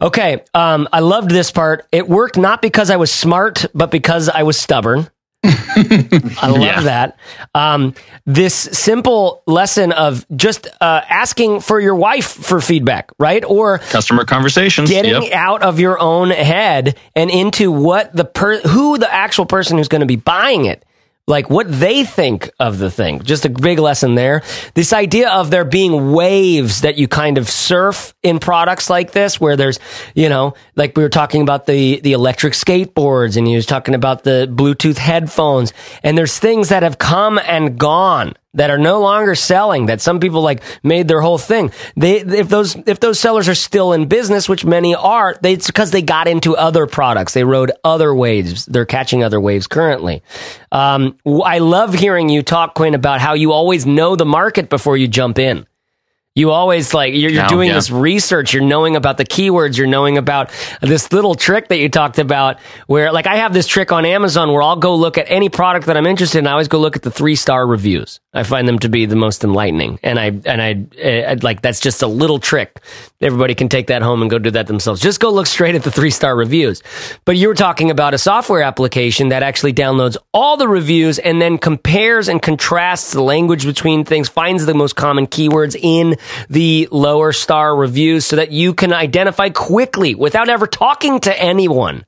[0.00, 0.44] Okay.
[0.54, 1.84] Um, I loved this part.
[1.90, 5.10] It worked not because I was smart, but because I was stubborn.
[5.44, 6.80] I love yeah.
[6.82, 7.18] that.
[7.56, 13.44] Um, this simple lesson of just uh, asking for your wife for feedback, right?
[13.44, 15.32] Or customer conversations, getting yep.
[15.32, 19.88] out of your own head and into what the per- who the actual person who's
[19.88, 20.84] going to be buying it
[21.28, 23.20] like what they think of the thing.
[23.22, 24.42] Just a big lesson there.
[24.74, 29.38] This idea of there being waves that you kind of surf in products like this,
[29.38, 29.78] where there's,
[30.14, 33.94] you know, like we were talking about the, the electric skateboards and he was talking
[33.94, 39.00] about the Bluetooth headphones and there's things that have come and gone that are no
[39.00, 41.72] longer selling that some people like made their whole thing.
[41.96, 45.66] They if those if those sellers are still in business which many are they, it's
[45.66, 47.34] because they got into other products.
[47.34, 48.66] They rode other waves.
[48.66, 50.22] They're catching other waves currently.
[50.70, 54.96] Um, i love hearing you talk quin about how you always know the market before
[54.96, 55.66] you jump in
[56.38, 57.74] you always like you're, you're doing yeah.
[57.74, 58.54] this research.
[58.54, 59.76] You're knowing about the keywords.
[59.76, 62.60] You're knowing about this little trick that you talked about.
[62.86, 65.86] Where like I have this trick on Amazon where I'll go look at any product
[65.86, 66.46] that I'm interested in.
[66.46, 68.20] I always go look at the three star reviews.
[68.32, 71.80] I find them to be the most enlightening, and I and I, I like that's
[71.80, 72.80] just a little trick.
[73.20, 75.00] Everybody can take that home and go do that themselves.
[75.00, 76.84] Just go look straight at the three star reviews.
[77.24, 81.42] But you were talking about a software application that actually downloads all the reviews and
[81.42, 86.16] then compares and contrasts the language between things, finds the most common keywords in
[86.50, 92.04] the lower star reviews so that you can identify quickly without ever talking to anyone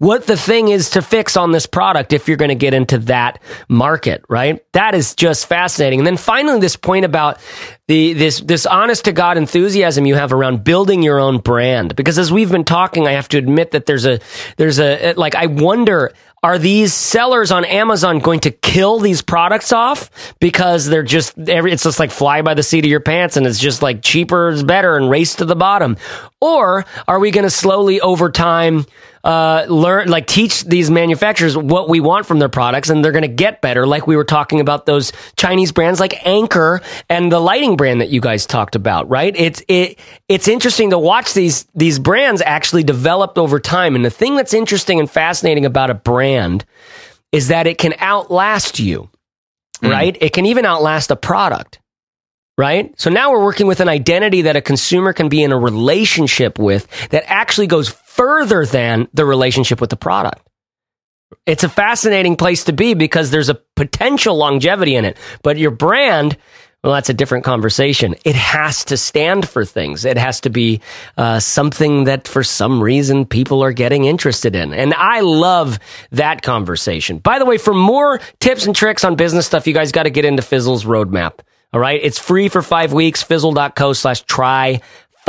[0.00, 2.96] what the thing is to fix on this product if you're going to get into
[3.00, 3.38] that
[3.68, 4.64] market, right?
[4.72, 6.00] That is just fascinating.
[6.00, 7.38] And then finally, this point about
[7.86, 11.94] the this this honest to God enthusiasm you have around building your own brand.
[11.96, 14.20] Because as we've been talking, I have to admit that there's a
[14.56, 19.72] there's a like I wonder are these sellers on Amazon going to kill these products
[19.72, 20.34] off?
[20.40, 23.46] Because they're just every it's just like fly by the seat of your pants and
[23.46, 25.96] it's just like cheaper is better and race to the bottom.
[26.40, 28.86] Or are we going to slowly over time
[29.22, 33.22] uh, learn like teach these manufacturers what we want from their products and they're going
[33.22, 37.38] to get better like we were talking about those Chinese brands like Anker and the
[37.38, 39.98] lighting brand that you guys talked about right it's it
[40.28, 44.54] it's interesting to watch these these brands actually develop over time and the thing that's
[44.54, 46.64] interesting and fascinating about a brand
[47.30, 49.10] is that it can outlast you
[49.82, 49.90] mm.
[49.90, 51.78] right it can even outlast a product
[52.60, 52.92] right?
[53.00, 56.58] So now we're working with an identity that a consumer can be in a relationship
[56.58, 60.46] with that actually goes further than the relationship with the product.
[61.46, 65.70] It's a fascinating place to be because there's a potential longevity in it, but your
[65.70, 66.36] brand,
[66.82, 68.16] well, that's a different conversation.
[68.24, 70.04] It has to stand for things.
[70.04, 70.80] It has to be
[71.16, 74.74] uh, something that for some reason people are getting interested in.
[74.74, 75.78] And I love
[76.10, 77.18] that conversation.
[77.18, 80.10] By the way, for more tips and tricks on business stuff, you guys got to
[80.10, 81.38] get into Fizzle's roadmap.
[81.72, 82.00] All right.
[82.02, 83.22] It's free for five weeks.
[83.22, 84.80] Fizzle.co slash try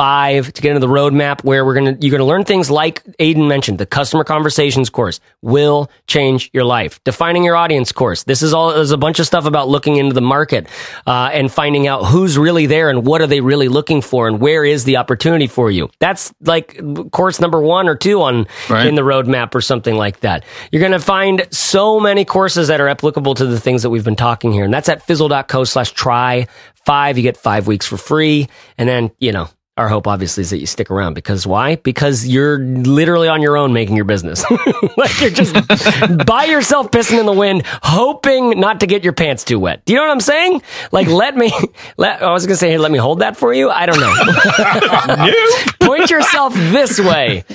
[0.02, 2.72] five to get into the roadmap where we're going to, you're going to learn things
[2.72, 7.00] like Aiden mentioned, the customer conversations course will change your life.
[7.04, 8.24] Defining your audience course.
[8.24, 10.68] This is all, there's a bunch of stuff about looking into the market,
[11.06, 14.42] uh, and finding out who's really there and what are they really looking for and
[14.42, 15.88] where is the opportunity for you.
[16.00, 16.82] That's like
[17.12, 18.88] course number one or two on right.
[18.88, 20.46] in the roadmap or something like that.
[20.72, 24.04] You're going to find so many courses that are applicable to the things that we've
[24.04, 24.66] been talking here.
[24.66, 26.48] And that's at fizzle.co slash try
[26.86, 27.18] five.
[27.18, 28.50] You get five weeks for free.
[28.80, 29.48] And then, you know,
[29.78, 31.78] our hope obviously is that you stick around because why?
[31.78, 34.44] Because you're literally on your own making your business.
[34.98, 35.56] like you're just
[36.26, 39.84] by yourself pissing in the wind, hoping not to get your pants too wet.
[39.86, 40.62] Do you know what I'm saying?
[40.92, 41.52] Like let me
[41.98, 43.70] let I was gonna say here, let me hold that for you.
[43.70, 45.88] I don't know.
[45.88, 47.46] Point yourself this way,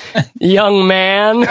[0.41, 1.47] young man.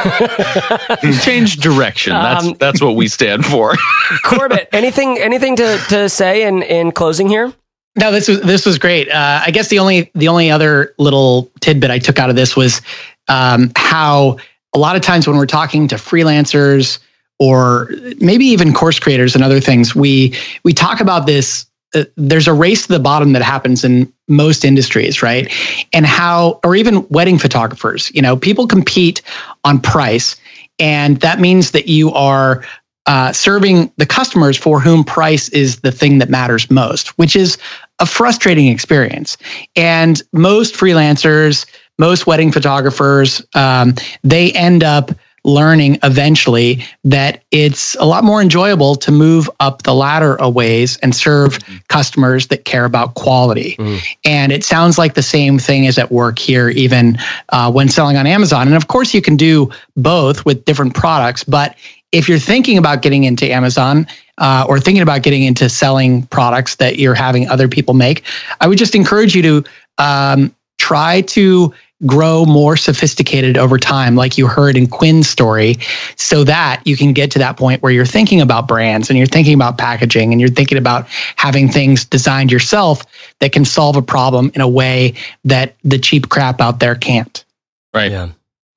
[1.22, 2.14] Change direction.
[2.14, 3.76] That's um, that's what we stand for.
[4.24, 7.54] Corbett, anything anything to, to say in, in closing here?
[7.98, 9.10] No, this was this was great.
[9.12, 12.56] Uh, I guess the only the only other little tidbit I took out of this
[12.56, 12.82] was
[13.30, 14.38] um, how
[14.76, 17.00] a lot of times when we're talking to freelancers
[17.40, 17.90] or
[18.20, 21.68] maybe even course creators and other things, we we talk about this.
[21.96, 25.54] Uh, there's a race to the bottom that happens in most industries, right?
[25.94, 29.22] And how, or even wedding photographers, you know, people compete
[29.64, 30.36] on price
[30.80, 32.66] And that means that you are
[33.08, 37.58] uh, serving the customers for whom price is the thing that matters most, which is
[38.00, 39.38] a frustrating experience.
[39.76, 41.66] And most freelancers,
[41.98, 45.12] most wedding photographers, um, they end up
[45.46, 50.98] learning eventually that it's a lot more enjoyable to move up the ladder a ways
[50.98, 53.76] and serve customers that care about quality.
[53.78, 54.04] Mm.
[54.26, 57.20] And it sounds like the same thing is at work here, even
[57.50, 58.68] uh, when selling on Amazon.
[58.68, 61.76] And of course, you can do both with different products, but
[62.12, 64.08] if you're thinking about getting into Amazon
[64.38, 68.24] uh, or thinking about getting into selling products that you're having other people make,
[68.60, 69.64] I would just encourage you to
[69.98, 71.74] um, try to
[72.06, 75.78] grow more sophisticated over time, like you heard in Quin's story,
[76.18, 79.28] so that you can get to that point where you're thinking about brands and you're
[79.28, 83.02] thinking about packaging and you're thinking about having things designed yourself
[83.40, 85.14] that can solve a problem in a way
[85.46, 87.46] that the cheap crap out there can't.
[87.94, 88.12] Right.
[88.12, 88.30] Yeah.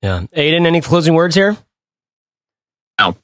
[0.02, 0.20] Yeah.
[0.36, 1.56] Aiden, any closing words here?
[3.00, 3.16] No.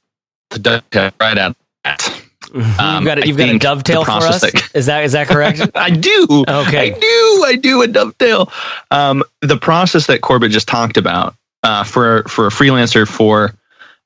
[0.51, 2.21] Right at that.
[2.79, 4.41] Um, you've got a, you've got a dovetail for us.
[4.41, 5.61] That, is that is that correct?
[5.75, 6.45] I do.
[6.47, 7.43] Okay, I do.
[7.45, 8.51] I do a dovetail.
[8.91, 13.53] Um, the process that Corbett just talked about uh, for for a freelancer for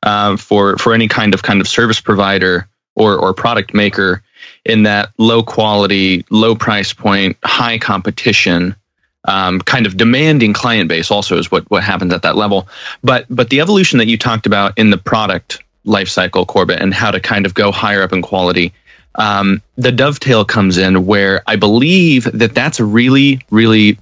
[0.01, 4.23] uh, for for any kind of kind of service provider or or product maker
[4.65, 8.75] in that low quality, low price point, high competition.
[9.25, 12.67] Um, kind of demanding client base also is what what happens at that level.
[13.03, 16.93] But but the evolution that you talked about in the product life cycle, Corbett, and
[16.93, 18.71] how to kind of go higher up in quality.
[19.15, 23.97] Um, the dovetail comes in where I believe that that's a really, really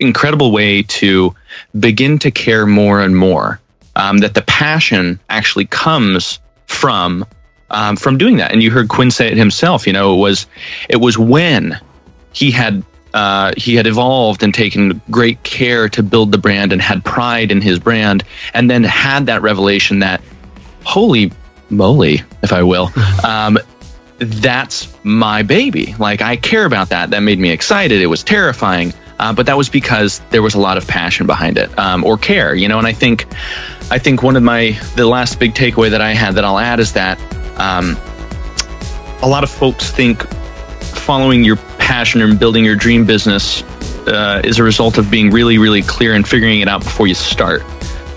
[0.00, 1.34] incredible way to
[1.78, 3.60] begin to care more and more.
[3.94, 7.26] Um, that the passion actually comes from
[7.72, 8.52] um, from doing that.
[8.52, 9.86] And you heard Quin say it himself.
[9.86, 10.46] You know, it was
[10.88, 11.78] it was when
[12.32, 12.82] he had
[13.14, 17.50] uh, he had evolved and taken great care to build the brand and had pride
[17.50, 20.22] in his brand, and then had that revelation that
[20.84, 21.32] holy
[21.70, 22.90] moly, if I will,
[23.24, 23.58] um,
[24.18, 25.94] that's my baby.
[25.98, 27.10] Like I care about that.
[27.10, 28.00] That made me excited.
[28.00, 28.92] It was terrifying.
[29.18, 32.18] Uh, but that was because there was a lot of passion behind it um, or
[32.18, 32.78] care, you know.
[32.78, 33.26] And I think,
[33.88, 36.80] I think one of my the last big takeaway that I had that I'll add
[36.80, 37.20] is that
[37.56, 37.96] um,
[39.22, 40.26] a lot of folks think
[40.80, 43.62] following your passion and building your dream business
[44.08, 47.14] uh, is a result of being really, really clear and figuring it out before you
[47.14, 47.62] start.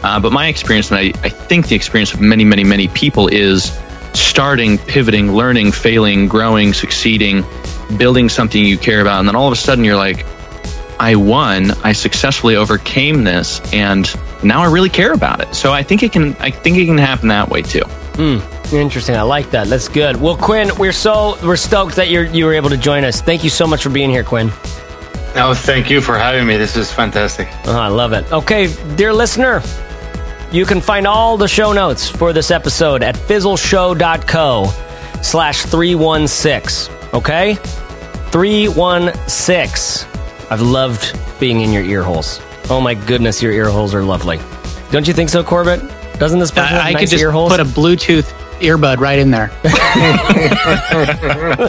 [0.06, 3.28] Uh, but my experience, and I, I think the experience of many, many, many people
[3.28, 3.76] is
[4.14, 7.44] starting, pivoting, learning, failing, growing, succeeding,
[7.98, 9.18] building something you care about.
[9.18, 10.24] And then all of a sudden you're like,
[11.00, 14.08] I won, I successfully overcame this, and
[14.44, 15.56] now I really care about it.
[15.56, 17.84] So I think it can I think it can happen that way too.
[18.16, 18.40] Hmm.
[18.74, 19.16] Interesting.
[19.16, 19.68] I like that.
[19.68, 20.16] That's good.
[20.22, 23.22] Well, Quin, we're so we're stoked that you're you were able to join us.
[23.22, 24.52] Thank you so much for being here, Quin.
[25.36, 26.56] No, thank you for having me.
[26.56, 27.50] This is fantastic.
[27.66, 28.32] Oh, I love it.
[28.32, 29.62] Okay, dear listener,
[30.52, 34.72] you can find all the show notes for this episode at fizzleshow.co
[35.22, 36.96] slash 316.
[37.14, 37.56] Okay?
[38.32, 40.10] 316.
[40.50, 42.40] I've loved being in your ear holes.
[42.70, 44.40] Oh my goodness, your ear holes are lovely.
[44.92, 45.82] Don't you think so, Corbett?
[46.20, 49.32] Doesn't this person uh, have I nice could just put a Bluetooth earbud right in
[49.32, 49.48] there.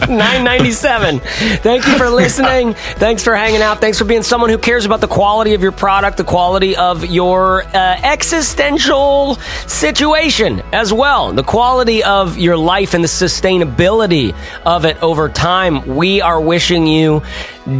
[0.07, 1.19] 997.
[1.19, 2.73] Thank you for listening.
[2.73, 3.79] Thanks for hanging out.
[3.79, 7.05] Thanks for being someone who cares about the quality of your product, the quality of
[7.05, 9.35] your uh, existential
[9.67, 14.35] situation as well, the quality of your life and the sustainability
[14.65, 15.95] of it over time.
[15.95, 17.23] We are wishing you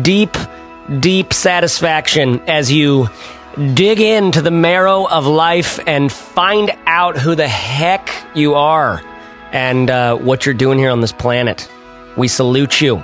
[0.01, 0.35] deep,
[0.99, 3.09] deep satisfaction as you
[3.73, 9.01] dig into the marrow of life and find out who the heck you are
[9.51, 11.69] and uh, what you're doing here on this planet.
[12.15, 13.01] We salute you.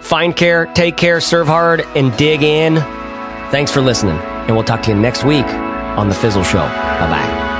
[0.00, 2.76] Find care, take care, serve hard, and dig in.
[3.50, 6.58] Thanks for listening, and we'll talk to you next week on The Fizzle Show.
[6.58, 7.51] Bye bye.